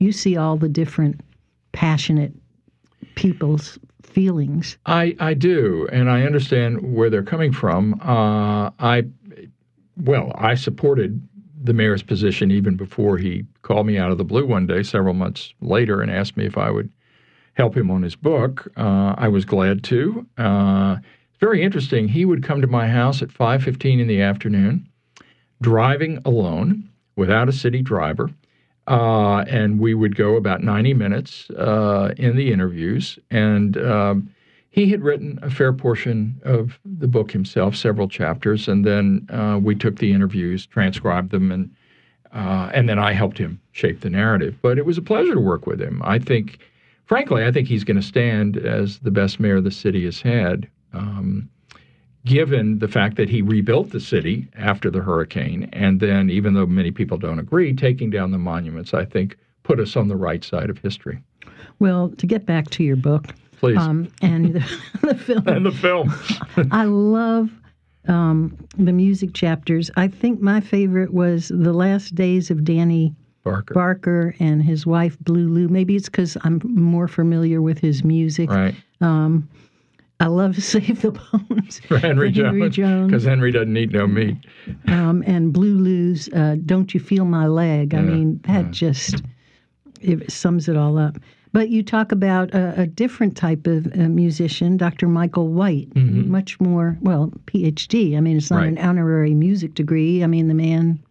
you 0.00 0.10
see 0.10 0.36
all 0.36 0.56
the 0.56 0.68
different 0.68 1.20
passionate 1.70 2.32
people's 3.14 3.78
feelings. 4.02 4.78
I, 4.84 5.14
I 5.20 5.34
do, 5.34 5.86
and 5.92 6.10
I 6.10 6.22
understand 6.22 6.92
where 6.92 7.08
they're 7.08 7.22
coming 7.22 7.52
from. 7.52 8.00
Uh, 8.00 8.70
I, 8.80 9.04
well, 9.96 10.32
I 10.34 10.56
supported 10.56 11.22
the 11.62 11.72
mayor's 11.72 12.02
position 12.02 12.50
even 12.50 12.76
before 12.76 13.16
he 13.16 13.44
called 13.62 13.86
me 13.86 13.96
out 13.96 14.10
of 14.10 14.18
the 14.18 14.24
blue 14.24 14.44
one 14.44 14.66
day, 14.66 14.82
several 14.82 15.14
months 15.14 15.54
later, 15.60 16.02
and 16.02 16.10
asked 16.10 16.36
me 16.36 16.46
if 16.46 16.58
I 16.58 16.68
would 16.68 16.90
help 17.56 17.76
him 17.76 17.90
on 17.90 18.02
his 18.02 18.14
book. 18.14 18.68
Uh, 18.76 19.14
I 19.16 19.28
was 19.28 19.44
glad 19.44 19.82
to. 19.84 20.26
Uh, 20.38 20.96
very 21.40 21.62
interesting. 21.62 22.08
He 22.08 22.24
would 22.24 22.42
come 22.42 22.60
to 22.60 22.66
my 22.66 22.88
house 22.88 23.22
at 23.22 23.30
5:15 23.30 24.00
in 24.00 24.06
the 24.06 24.20
afternoon, 24.20 24.86
driving 25.60 26.20
alone 26.24 26.88
without 27.16 27.48
a 27.48 27.52
city 27.52 27.82
driver, 27.82 28.30
uh, 28.86 29.38
and 29.48 29.80
we 29.80 29.94
would 29.94 30.16
go 30.16 30.36
about 30.36 30.62
90 30.62 30.94
minutes 30.94 31.50
uh, 31.50 32.12
in 32.16 32.36
the 32.36 32.52
interviews. 32.52 33.18
And 33.30 33.76
um, 33.78 34.30
he 34.70 34.90
had 34.90 35.02
written 35.02 35.38
a 35.42 35.50
fair 35.50 35.72
portion 35.72 36.40
of 36.44 36.78
the 36.84 37.08
book 37.08 37.32
himself, 37.32 37.74
several 37.74 38.08
chapters, 38.08 38.68
and 38.68 38.84
then 38.84 39.26
uh, 39.30 39.58
we 39.62 39.74
took 39.74 39.96
the 39.96 40.12
interviews, 40.12 40.66
transcribed 40.66 41.30
them, 41.30 41.50
and 41.50 41.70
uh, 42.32 42.70
and 42.74 42.86
then 42.86 42.98
I 42.98 43.12
helped 43.12 43.38
him 43.38 43.60
shape 43.72 44.00
the 44.00 44.10
narrative. 44.10 44.58
But 44.60 44.76
it 44.76 44.84
was 44.84 44.98
a 44.98 45.02
pleasure 45.02 45.32
to 45.32 45.40
work 45.40 45.66
with 45.66 45.80
him. 45.80 46.02
I 46.04 46.18
think, 46.18 46.58
frankly, 47.06 47.44
I 47.44 47.52
think 47.52 47.68
he's 47.68 47.84
going 47.84 47.96
to 47.96 48.06
stand 48.06 48.56
as 48.56 48.98
the 48.98 49.10
best 49.10 49.40
mayor 49.40 49.60
the 49.60 49.70
city 49.70 50.04
has 50.04 50.20
had 50.20 50.68
um, 50.92 51.48
given 52.24 52.80
the 52.80 52.88
fact 52.88 53.16
that 53.16 53.28
he 53.28 53.40
rebuilt 53.40 53.90
the 53.90 54.00
city 54.00 54.48
after 54.56 54.90
the 54.90 55.00
hurricane, 55.00 55.68
and 55.72 56.00
then, 56.00 56.28
even 56.28 56.54
though 56.54 56.66
many 56.66 56.90
people 56.90 57.16
don't 57.16 57.38
agree, 57.38 57.72
taking 57.72 58.10
down 58.10 58.32
the 58.32 58.38
monuments, 58.38 58.92
I 58.92 59.04
think, 59.04 59.36
put 59.62 59.80
us 59.80 59.96
on 59.96 60.08
the 60.08 60.16
right 60.16 60.44
side 60.44 60.68
of 60.68 60.78
history. 60.78 61.22
Well, 61.78 62.10
to 62.18 62.26
get 62.26 62.44
back 62.44 62.70
to 62.70 62.84
your 62.84 62.96
book, 62.96 63.32
please, 63.58 63.78
um, 63.78 64.08
and 64.20 64.54
the, 64.54 64.80
the, 65.02 65.14
film, 65.14 65.48
and 65.48 65.64
the 65.64 65.70
film, 65.70 66.12
I 66.72 66.84
love 66.84 67.50
um, 68.08 68.56
the 68.76 68.92
music 68.92 69.32
chapters. 69.32 69.90
I 69.96 70.08
think 70.08 70.40
my 70.40 70.60
favorite 70.60 71.12
was 71.12 71.48
the 71.48 71.72
last 71.72 72.14
days 72.14 72.50
of 72.50 72.64
Danny 72.64 73.14
Barker. 73.50 73.74
Barker 73.74 74.34
and 74.40 74.62
his 74.62 74.86
wife 74.86 75.18
Blue 75.20 75.48
Lu. 75.48 75.68
Maybe 75.68 75.96
it's 75.96 76.08
because 76.08 76.36
I'm 76.42 76.60
more 76.64 77.08
familiar 77.08 77.62
with 77.62 77.78
his 77.78 78.04
music. 78.04 78.50
Right. 78.50 78.74
Um, 79.00 79.48
I 80.18 80.26
love 80.26 80.56
Save 80.62 81.02
the 81.02 81.12
Bones. 81.12 81.80
For 81.80 81.98
Henry, 81.98 82.32
Henry 82.32 82.70
Jones. 82.70 83.10
Because 83.10 83.24
Henry 83.24 83.52
doesn't 83.52 83.76
eat 83.76 83.92
no 83.92 84.06
meat. 84.06 84.36
Um, 84.88 85.22
and 85.26 85.52
Blue 85.52 85.76
Lu's 85.76 86.28
uh, 86.30 86.56
Don't 86.64 86.92
You 86.92 87.00
Feel 87.00 87.24
My 87.24 87.46
Leg. 87.46 87.94
I 87.94 88.00
mean, 88.00 88.40
that 88.44 88.66
yeah. 88.66 88.70
just 88.70 89.22
it 90.00 90.30
sums 90.30 90.68
it 90.68 90.76
all 90.76 90.98
up. 90.98 91.18
But 91.52 91.70
you 91.70 91.82
talk 91.82 92.12
about 92.12 92.52
a, 92.52 92.82
a 92.82 92.86
different 92.86 93.36
type 93.36 93.66
of 93.66 93.86
uh, 93.98 94.08
musician, 94.08 94.76
Dr. 94.76 95.08
Michael 95.08 95.48
White, 95.48 95.88
mm-hmm. 95.94 96.30
much 96.30 96.60
more, 96.60 96.98
well, 97.00 97.32
PhD. 97.46 98.16
I 98.16 98.20
mean, 98.20 98.36
it's 98.36 98.50
not 98.50 98.58
right. 98.58 98.68
an 98.68 98.78
honorary 98.78 99.32
music 99.32 99.72
degree. 99.74 100.22
I 100.22 100.26
mean, 100.26 100.48
the 100.48 100.54
man 100.54 101.02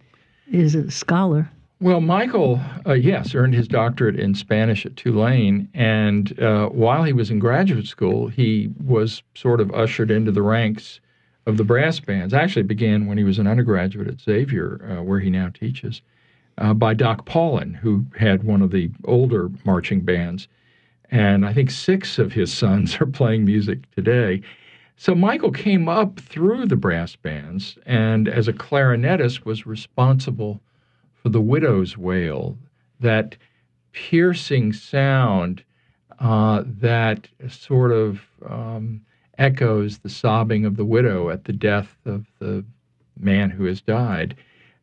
is 0.52 0.76
a 0.76 0.92
scholar. 0.92 1.50
Well, 1.82 2.00
Michael, 2.00 2.62
uh, 2.88 2.94
yes, 2.94 3.36
earned 3.36 3.54
his 3.54 3.68
doctorate 3.68 4.18
in 4.18 4.34
Spanish 4.34 4.86
at 4.86 4.96
Tulane. 4.96 5.68
And 5.74 6.40
uh, 6.40 6.70
while 6.70 7.04
he 7.04 7.12
was 7.12 7.30
in 7.30 7.38
graduate 7.40 7.86
school, 7.86 8.30
he 8.30 8.72
was 8.82 9.22
sort 9.36 9.60
of 9.60 9.74
ushered 9.74 10.10
into 10.10 10.32
the 10.32 10.42
ranks 10.42 11.02
of 11.46 11.58
the 11.58 11.66
brass 11.66 12.00
bands. 12.00 12.34
Actually, 12.34 12.64
began 12.64 13.08
when 13.08 13.18
he 13.18 13.26
was 13.26 13.40
an 13.40 13.48
undergraduate 13.48 14.08
at 14.08 14.22
Xavier, 14.22 14.80
uh, 14.90 15.04
where 15.04 15.20
he 15.20 15.30
now 15.30 15.50
teaches, 15.50 16.02
uh, 16.58 16.74
by 16.74 16.94
Doc 16.94 17.26
Paulin, 17.26 17.74
who 17.74 18.06
had 18.18 18.44
one 18.44 18.62
of 18.62 18.72
the 18.72 18.90
older 19.04 19.52
marching 19.66 20.00
bands. 20.00 20.48
And 21.12 21.46
I 21.46 21.52
think 21.52 21.72
six 21.72 22.18
of 22.18 22.32
his 22.32 22.54
sons 22.54 22.98
are 23.02 23.06
playing 23.06 23.44
music 23.44 23.80
today. 23.92 24.42
So 24.96 25.14
Michael 25.14 25.52
came 25.52 25.90
up 25.90 26.22
through 26.22 26.68
the 26.68 26.78
brass 26.78 27.18
bands 27.18 27.78
and, 27.86 28.30
as 28.30 28.48
a 28.48 28.54
clarinetist, 28.54 29.44
was 29.44 29.66
responsible 29.66 30.62
the 31.32 31.42
widow's 31.42 31.98
wail, 31.98 32.58
that 33.00 33.36
piercing 33.92 34.74
sound 34.74 35.64
uh, 36.20 36.64
that 36.66 37.28
sort 37.50 37.92
of 37.92 38.22
um, 38.48 39.02
echoes 39.38 40.00
the 40.00 40.10
sobbing 40.10 40.66
of 40.66 40.78
the 40.78 40.86
widow 40.86 41.30
at 41.30 41.46
the 41.46 41.54
death 41.54 41.96
of 42.06 42.26
the 42.40 42.64
man 43.20 43.50
who 43.50 43.66
has 43.66 43.82
died. 43.82 44.36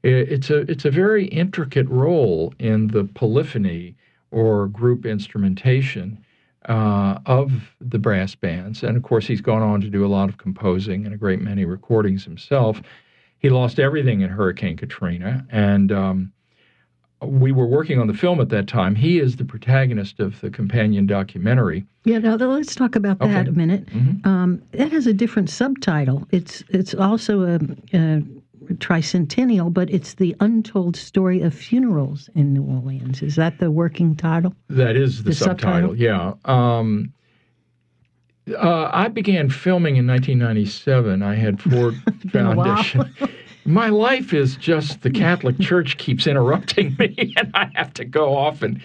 It's 0.03 0.51
a 0.51 0.59
it's 0.71 0.85
a 0.85 0.91
very 0.91 1.27
intricate 1.27 1.89
role 1.89 2.53
in 2.59 2.89
the 2.89 3.05
polyphony 3.05 3.95
or 4.33 4.67
group 4.67 5.07
instrumentation 5.07 6.19
uh, 6.69 7.19
of 7.27 7.53
the 7.81 7.99
brass 7.99 8.35
bands, 8.35 8.83
and 8.83 8.97
of 8.97 9.05
course 9.05 9.27
he's 9.27 9.41
gone 9.41 9.63
on 9.63 9.81
to 9.81 9.89
do 9.89 10.05
a 10.05 10.09
lot 10.09 10.29
of 10.29 10.39
composing 10.39 11.05
and 11.05 11.15
a 11.15 11.19
great 11.19 11.41
many 11.41 11.65
recordings 11.65 12.25
himself 12.25 12.83
he 13.43 13.51
lost 13.51 13.81
everything 13.81 14.21
in 14.21 14.31
Hurricane 14.31 14.77
Katrina, 14.77 15.45
and 15.51 15.91
um, 15.91 16.33
we 17.21 17.51
were 17.51 17.67
working 17.67 17.99
on 17.99 18.07
the 18.07 18.15
film 18.15 18.41
at 18.41 18.49
that 18.51 18.69
time. 18.69 18.95
He 18.95 19.19
is 19.19 19.37
the 19.37 19.45
protagonist 19.45 20.21
of 20.21 20.41
the 20.41 20.49
companion 20.49 21.07
documentary. 21.07 21.85
Yeah, 22.05 22.19
now 22.19 22.37
let's 22.37 22.77
talk 22.77 22.95
about 22.95 23.19
that 23.19 23.43
okay. 23.43 23.49
a 23.49 23.53
minute. 23.53 23.87
Mm-hmm. 23.87 24.27
Um, 24.27 24.63
it 24.73 24.93
has 24.93 25.09
a 25.09 25.13
different 25.13 25.51
subtitle. 25.51 26.27
It's 26.31 26.63
it's 26.69 26.95
also 26.95 27.43
a, 27.43 27.59
a, 27.93 28.23
tricentennial, 28.75 29.73
but 29.73 29.91
it's 29.91 30.15
the 30.15 30.37
untold 30.39 30.97
story 30.97 31.43
of 31.43 31.53
funerals 31.53 32.31
in 32.37 32.55
New 32.55 32.63
Orleans. 32.63 33.23
Is 33.23 33.35
that 33.37 33.59
the 33.59 33.73
working 33.73 34.15
title? 34.15 34.55
That 34.69 34.95
is 34.95 35.25
the, 35.25 35.31
the 35.31 35.35
subtitle. 35.35 35.91
subtitle. 35.91 35.97
Yeah. 35.97 36.35
Um, 36.45 37.13
uh, 38.51 38.91
I 38.93 39.09
began 39.09 39.51
filming 39.51 39.97
in 39.97 40.07
1997. 40.07 41.23
I 41.23 41.35
had 41.35 41.61
Ford 41.71 41.95
Foundation. 42.31 43.15
My 43.65 43.89
life 43.89 44.33
is 44.33 44.57
just 44.57 45.03
the 45.03 45.11
Catholic 45.11 45.59
Church 45.61 45.97
keeps 45.99 46.27
interrupting 46.27 46.97
me, 46.99 47.35
and 47.37 47.51
I 47.55 47.71
have 47.75 47.95
to 47.95 48.05
go 48.05 48.37
off 48.37 48.63
and, 48.63 48.83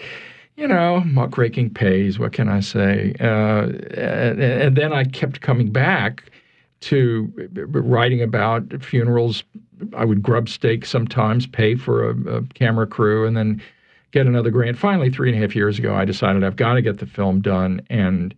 you 0.55 0.67
know, 0.67 1.01
muckraking 1.05 1.71
pays. 1.71 2.19
What 2.19 2.33
can 2.33 2.47
I 2.47 2.59
say? 2.59 3.15
Uh, 3.19 3.69
and, 3.99 4.41
and 4.41 4.77
then 4.77 4.93
I 4.93 5.03
kept 5.05 5.41
coming 5.41 5.71
back 5.71 6.23
to 6.81 7.31
writing 7.67 8.21
about 8.21 8.83
funerals. 8.83 9.43
I 9.95 10.05
would 10.05 10.21
grub 10.21 10.47
stake 10.47 10.85
sometimes, 10.85 11.47
pay 11.47 11.75
for 11.75 12.11
a, 12.11 12.37
a 12.37 12.43
camera 12.53 12.85
crew, 12.85 13.25
and 13.25 13.35
then 13.35 13.61
get 14.11 14.27
another 14.27 14.51
grant. 14.51 14.77
Finally, 14.77 15.09
three 15.09 15.29
and 15.29 15.37
a 15.37 15.41
half 15.41 15.55
years 15.55 15.79
ago, 15.79 15.95
I 15.95 16.05
decided 16.05 16.43
I've 16.43 16.55
got 16.55 16.75
to 16.75 16.83
get 16.83 16.99
the 16.99 17.07
film 17.07 17.41
done 17.41 17.81
and 17.89 18.35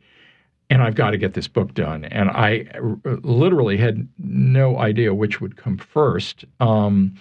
and 0.70 0.82
I've 0.84 0.96
got 0.96 1.12
to 1.12 1.18
get 1.18 1.34
this 1.34 1.48
book 1.48 1.74
done. 1.74 2.06
And 2.06 2.30
I 2.30 2.66
r- 2.76 2.98
literally 3.24 3.78
had 3.78 4.08
no 4.20 4.78
idea 4.78 5.14
which 5.14 5.42
would 5.42 5.58
come 5.58 5.78
first. 5.78 6.46
Um, 6.60 7.16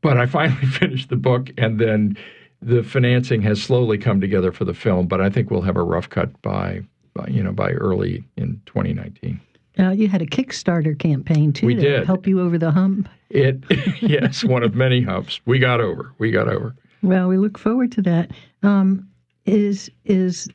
but 0.00 0.16
I 0.16 0.26
finally 0.26 0.66
finished 0.66 1.08
the 1.08 1.16
book, 1.16 1.50
and 1.58 1.80
then 1.80 2.16
the 2.62 2.82
financing 2.82 3.42
has 3.42 3.62
slowly 3.62 3.98
come 3.98 4.20
together 4.20 4.52
for 4.52 4.64
the 4.64 4.74
film. 4.74 5.06
But 5.06 5.20
I 5.20 5.30
think 5.30 5.50
we'll 5.50 5.62
have 5.62 5.76
a 5.76 5.82
rough 5.82 6.08
cut 6.08 6.40
by, 6.42 6.82
by 7.14 7.26
you 7.28 7.42
know, 7.42 7.52
by 7.52 7.72
early 7.72 8.24
in 8.36 8.60
2019. 8.66 9.40
Uh, 9.78 9.90
you 9.90 10.08
had 10.08 10.20
a 10.22 10.26
Kickstarter 10.26 10.98
campaign 10.98 11.52
too 11.52 11.66
we 11.66 11.74
to 11.76 11.80
did. 11.80 12.06
help 12.06 12.26
you 12.26 12.40
over 12.40 12.58
the 12.58 12.70
hump. 12.72 13.08
It 13.30 13.62
yes, 14.02 14.44
one 14.44 14.62
of 14.62 14.74
many 14.74 15.02
humps. 15.02 15.40
We 15.46 15.58
got 15.58 15.80
over. 15.80 16.12
We 16.18 16.30
got 16.30 16.48
over. 16.48 16.74
Well, 17.02 17.28
we 17.28 17.38
look 17.38 17.58
forward 17.58 17.92
to 17.92 18.02
that. 18.02 18.32
Um, 18.62 19.08
is 19.46 19.90
is 20.04 20.48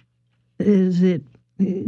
is 0.59 1.01
it 1.01 1.23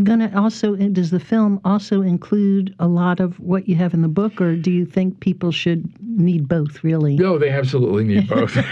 gonna 0.04 0.32
also 0.36 0.76
does 0.76 1.12
the 1.12 1.20
film 1.20 1.60
also 1.66 2.02
include 2.02 2.76
a 2.80 2.88
lot 2.88 3.20
of 3.20 3.40
what 3.40 3.68
you 3.68 3.76
have 3.76 3.94
in 3.94 4.02
the 4.02 4.08
book 4.08 4.40
or 4.42 4.56
do 4.56 4.72
you 4.72 4.86
think 4.86 5.20
people 5.20 5.52
should 5.52 5.92
need 6.02 6.48
both 6.48 6.84
really? 6.84 7.16
No 7.16 7.38
they 7.38 7.50
absolutely 7.50 8.04
need 8.04 8.28
both. 8.30 8.58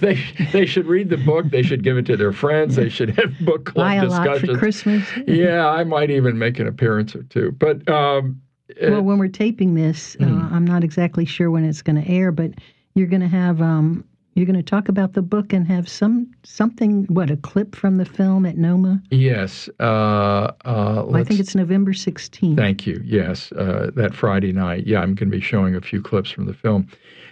They 0.00 0.22
they 0.52 0.66
should 0.66 0.86
read 0.86 1.08
the 1.08 1.16
book 1.16 1.46
they 1.50 1.62
should 1.62 1.82
give 1.82 1.96
it 1.96 2.04
to 2.06 2.16
their 2.16 2.32
friends 2.32 2.76
they 2.76 2.90
should 2.90 3.10
have 3.10 3.32
book 3.40 3.64
club 3.64 3.86
Buy 3.86 3.94
a 3.94 4.02
discussions 4.02 4.48
lot 4.48 4.54
for 4.54 4.58
christmas 4.58 5.08
yeah. 5.26 5.66
I 5.66 5.84
might 5.84 6.10
even 6.10 6.36
make 6.36 6.58
an 6.58 6.66
appearance 6.66 7.16
or 7.16 7.22
two 7.22 7.52
but 7.52 7.88
um, 7.88 8.42
well 8.82 9.00
when 9.00 9.18
we're 9.18 9.28
taping 9.28 9.74
this 9.74 10.16
mm. 10.16 10.26
uh, 10.26 10.54
i'm 10.54 10.66
not 10.66 10.84
exactly 10.84 11.24
sure 11.24 11.50
when 11.50 11.64
it's 11.64 11.80
going 11.80 12.02
to 12.02 12.06
air 12.10 12.32
but 12.32 12.50
you're 12.94 13.06
going 13.06 13.22
to 13.22 13.28
have 13.28 13.62
um, 13.62 14.04
You're 14.34 14.46
going 14.46 14.56
to 14.56 14.64
talk 14.64 14.88
about 14.88 15.12
the 15.12 15.22
book 15.22 15.52
and 15.52 15.64
have 15.68 15.88
some 15.88 16.32
something. 16.42 17.04
What 17.04 17.30
a 17.30 17.36
clip 17.36 17.76
from 17.76 17.98
the 17.98 18.04
film 18.04 18.44
at 18.46 18.56
NOMA. 18.56 19.00
Yes, 19.10 19.68
uh, 19.78 20.50
uh, 20.64 21.06
I 21.12 21.22
think 21.22 21.38
it's 21.38 21.54
November 21.54 21.92
16th. 21.92 22.56
Thank 22.56 22.84
you. 22.84 23.00
Yes, 23.04 23.52
uh, 23.52 23.92
that 23.94 24.12
Friday 24.12 24.52
night. 24.52 24.86
Yeah, 24.88 25.00
I'm 25.00 25.14
going 25.14 25.30
to 25.30 25.36
be 25.36 25.40
showing 25.40 25.76
a 25.76 25.80
few 25.80 26.02
clips 26.02 26.30
from 26.30 26.46
the 26.46 26.54
film. 26.54 26.88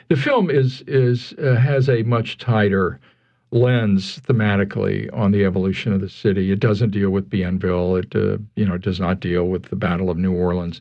The 0.08 0.16
film 0.16 0.48
is 0.48 0.82
is 0.86 1.34
uh, 1.42 1.56
has 1.56 1.88
a 1.88 2.04
much 2.04 2.38
tighter 2.38 3.00
lens 3.50 4.20
thematically 4.20 5.12
on 5.12 5.32
the 5.32 5.44
evolution 5.44 5.92
of 5.92 6.00
the 6.00 6.08
city. 6.08 6.52
It 6.52 6.60
doesn't 6.60 6.90
deal 6.90 7.10
with 7.10 7.28
Bienville. 7.28 7.96
It 7.96 8.14
uh, 8.14 8.38
you 8.54 8.64
know 8.64 8.78
does 8.78 9.00
not 9.00 9.18
deal 9.18 9.48
with 9.48 9.64
the 9.64 9.76
Battle 9.76 10.08
of 10.08 10.18
New 10.18 10.32
Orleans. 10.32 10.80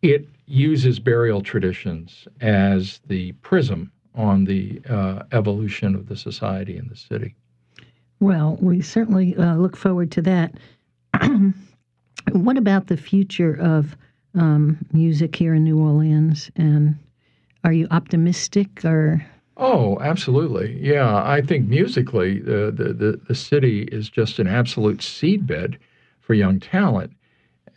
It 0.00 0.26
uses 0.46 0.98
burial 0.98 1.42
traditions 1.42 2.26
as 2.40 3.00
the 3.06 3.32
prism 3.42 3.92
on 4.14 4.44
the 4.44 4.80
uh, 4.88 5.22
evolution 5.32 5.94
of 5.94 6.08
the 6.08 6.16
society 6.16 6.76
in 6.76 6.88
the 6.88 6.96
city. 6.96 7.34
Well, 8.20 8.58
we 8.60 8.82
certainly 8.82 9.36
uh, 9.36 9.54
look 9.56 9.76
forward 9.76 10.10
to 10.12 10.22
that. 10.22 10.54
what 12.32 12.58
about 12.58 12.88
the 12.88 12.96
future 12.96 13.54
of 13.54 13.96
um, 14.34 14.78
music 14.92 15.34
here 15.36 15.54
in 15.54 15.64
New 15.64 15.78
Orleans? 15.78 16.50
And 16.56 16.96
are 17.64 17.72
you 17.72 17.86
optimistic 17.90 18.84
or? 18.84 19.24
Oh, 19.56 19.98
absolutely. 20.00 20.78
Yeah, 20.80 21.22
I 21.22 21.42
think 21.42 21.68
musically, 21.68 22.40
uh, 22.42 22.70
the, 22.70 22.94
the, 22.96 23.20
the 23.28 23.34
city 23.34 23.82
is 23.84 24.08
just 24.08 24.38
an 24.38 24.46
absolute 24.46 24.98
seedbed 24.98 25.76
for 26.20 26.34
young 26.34 26.60
talent. 26.60 27.12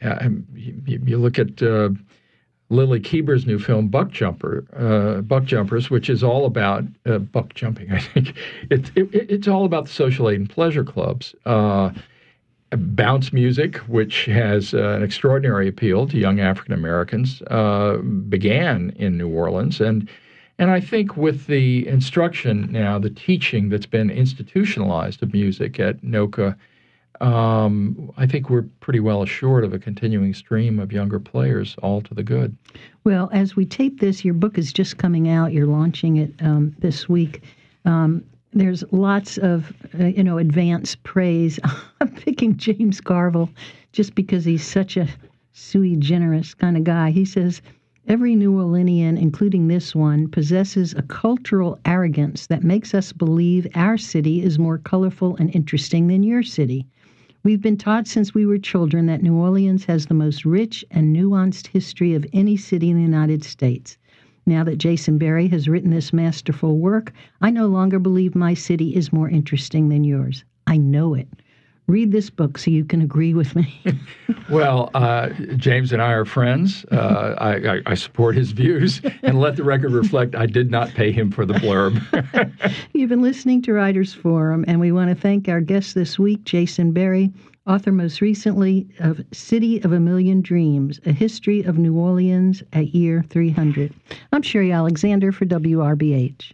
Uh, 0.02 0.30
you, 0.54 1.02
you, 1.06 1.18
look 1.18 1.40
at 1.40 1.62
uh, 1.62 1.90
Lily 2.74 3.00
Keber's 3.00 3.46
new 3.46 3.60
film 3.60 3.88
Buck 3.88 4.12
Jumper, 4.12 4.66
uh, 4.76 5.22
Buck 5.22 5.46
Jumpers, 5.46 5.90
which 5.90 6.10
is 6.10 6.24
all 6.24 6.46
about 6.46 6.84
uh, 7.06 7.20
buck 7.20 7.54
jumping. 7.54 7.92
I 7.94 8.00
think 8.00 8.36
it, 8.70 8.92
it, 8.96 9.10
it's 9.14 9.48
all 9.48 9.66
about 9.66 9.86
the 9.86 9.92
social 9.92 10.30
aid 10.30 10.40
and 10.40 10.50
pleasure 10.50 10.84
clubs. 10.84 11.36
Uh, 11.46 11.92
bounce 12.76 13.32
music, 13.32 13.78
which 13.78 14.26
has 14.26 14.74
uh, 14.74 14.90
an 14.90 15.04
extraordinary 15.04 15.68
appeal 15.68 16.08
to 16.08 16.18
young 16.18 16.40
African 16.40 16.74
Americans, 16.74 17.42
uh, 17.44 17.98
began 18.28 18.92
in 18.96 19.18
New 19.18 19.30
Orleans, 19.30 19.80
and 19.80 20.10
and 20.60 20.70
I 20.70 20.80
think 20.80 21.18
with 21.18 21.48
the 21.48 21.88
instruction 21.88 22.72
now, 22.72 23.00
the 23.00 23.10
teaching 23.10 23.70
that's 23.70 23.88
been 23.88 24.10
institutionalized 24.10 25.24
of 25.24 25.34
music 25.34 25.80
at 25.80 26.02
NOCCA 26.02 26.56
um, 27.22 28.12
I 28.18 28.26
think 28.26 28.50
we're 28.50 28.66
pretty 28.80 29.00
well 29.00 29.22
assured 29.22 29.64
of 29.64 29.74
a 29.74 29.80
continuing 29.80 30.34
stream 30.34 30.80
of 30.80 30.92
younger 30.92 31.20
players, 31.20 31.76
all 31.82 32.02
to 32.02 32.14
the 32.14 32.24
good. 32.24 32.56
Well, 33.04 33.30
as 33.32 33.56
we 33.56 33.66
tape 33.66 34.00
this, 34.00 34.26
your 34.26 34.34
book 34.34 34.58
is 34.58 34.74
just 34.74 34.98
coming 34.98 35.30
out. 35.30 35.54
You're 35.54 35.68
launching 35.68 36.18
it 36.18 36.34
um, 36.42 36.76
this 36.80 37.08
week. 37.08 37.44
Um, 37.86 38.24
there's 38.54 38.84
lots 38.92 39.38
of, 39.38 39.74
uh, 40.00 40.06
you 40.06 40.24
know, 40.24 40.38
advance 40.38 40.96
praise. 40.96 41.60
I'm 42.02 42.14
picking 42.14 42.58
James 42.58 43.02
Carville 43.02 43.50
just 43.92 44.16
because 44.16 44.46
he's 44.46 44.66
such 44.66 44.98
a 44.98 45.08
sui 45.54 45.96
generis 45.96 46.54
kind 46.54 46.78
of 46.78 46.84
guy. 46.84 47.12
He 47.12 47.26
says, 47.26 47.62
Every 48.06 48.36
New 48.36 48.52
Orleanian, 48.52 49.18
including 49.18 49.70
this 49.70 49.96
one, 49.96 50.28
possesses 50.28 50.94
a 50.94 51.04
cultural 51.04 51.80
arrogance 51.86 52.48
that 52.48 52.64
makes 52.64 52.94
us 52.94 53.14
believe 53.14 53.66
our 53.76 53.98
city 53.98 54.44
is 54.44 54.60
more 54.60 54.78
colorful 54.78 55.38
and 55.38 55.54
interesting 55.56 56.08
than 56.08 56.22
your 56.22 56.44
city. 56.44 56.86
We've 57.46 57.62
been 57.62 57.76
taught 57.76 58.08
since 58.08 58.34
we 58.34 58.46
were 58.46 58.58
children 58.58 59.06
that 59.08 59.22
New 59.22 59.34
Orleans 59.34 59.84
has 59.84 60.06
the 60.06 60.14
most 60.14 60.46
rich 60.46 60.86
and 60.90 61.14
nuanced 61.14 61.68
history 61.68 62.14
of 62.14 62.26
any 62.32 62.56
city 62.56 62.90
in 62.90 62.96
the 62.96 63.02
United 63.02 63.44
States. 63.44 63.98
Now 64.46 64.64
that 64.64 64.78
Jason 64.78 65.18
Berry 65.18 65.48
has 65.50 65.68
written 65.68 65.90
this 65.90 66.14
masterful 66.14 66.78
work, 66.78 67.12
I 67.42 67.50
no 67.50 67.68
longer 67.68 68.00
believe 68.00 68.34
my 68.34 68.54
city 68.54 68.96
is 68.96 69.12
more 69.12 69.28
interesting 69.30 69.90
than 69.90 70.06
yours. 70.06 70.46
I 70.68 70.78
know 70.78 71.16
it 71.16 71.28
read 71.88 72.12
this 72.12 72.30
book 72.30 72.58
so 72.58 72.72
you 72.72 72.86
can 72.86 73.02
agree 73.02 73.34
with 73.34 73.56
me. 73.56 73.82
well, 74.50 74.90
uh, 74.94 75.30
James 75.58 75.92
and 75.92 76.02
I 76.02 76.12
are 76.12 76.26
friends. 76.26 76.86
Uh, 76.92 77.36
I, 77.38 77.56
I, 77.56 77.82
I, 77.88 77.94
support 77.96 78.36
his 78.36 78.52
views, 78.52 79.02
and 79.24 79.40
let 79.40 79.56
the 79.56 79.64
record 79.64 79.92
reflect 79.92 80.36
I 80.36 80.46
did 80.46 80.72
not 80.72 80.90
pay 80.90 81.12
him 81.12 81.32
for 81.32 81.46
the 81.46 81.54
blurb. 81.56 82.02
You've 82.94 83.10
been 83.10 83.22
listening 83.22 83.62
to 83.64 83.74
Writers 83.74 84.14
Forum, 84.14 84.64
and 84.68 84.80
we 84.80 84.92
want 84.92 85.10
to 85.10 85.16
thank 85.16 85.50
our 85.50 85.62
guest 85.62 85.96
this 85.96 86.18
week, 86.18 86.44
Jason 86.46 86.94
Berry, 86.94 87.32
author 87.68 87.92
most 87.92 88.22
recently 88.22 88.88
of 89.00 89.24
City 89.32 89.82
of 89.82 89.92
a 89.92 90.00
Million 90.00 90.42
Dreams, 90.42 91.00
A 91.06 91.12
History 91.12 91.64
of 91.64 91.78
New 91.78 91.98
Orleans 91.98 92.64
at 92.74 92.94
Year 92.96 93.24
300. 93.30 93.94
I'm 94.32 94.42
Sherry 94.42 94.72
Alexander 94.72 95.32
for 95.32 95.46
WRBH. 95.46 96.54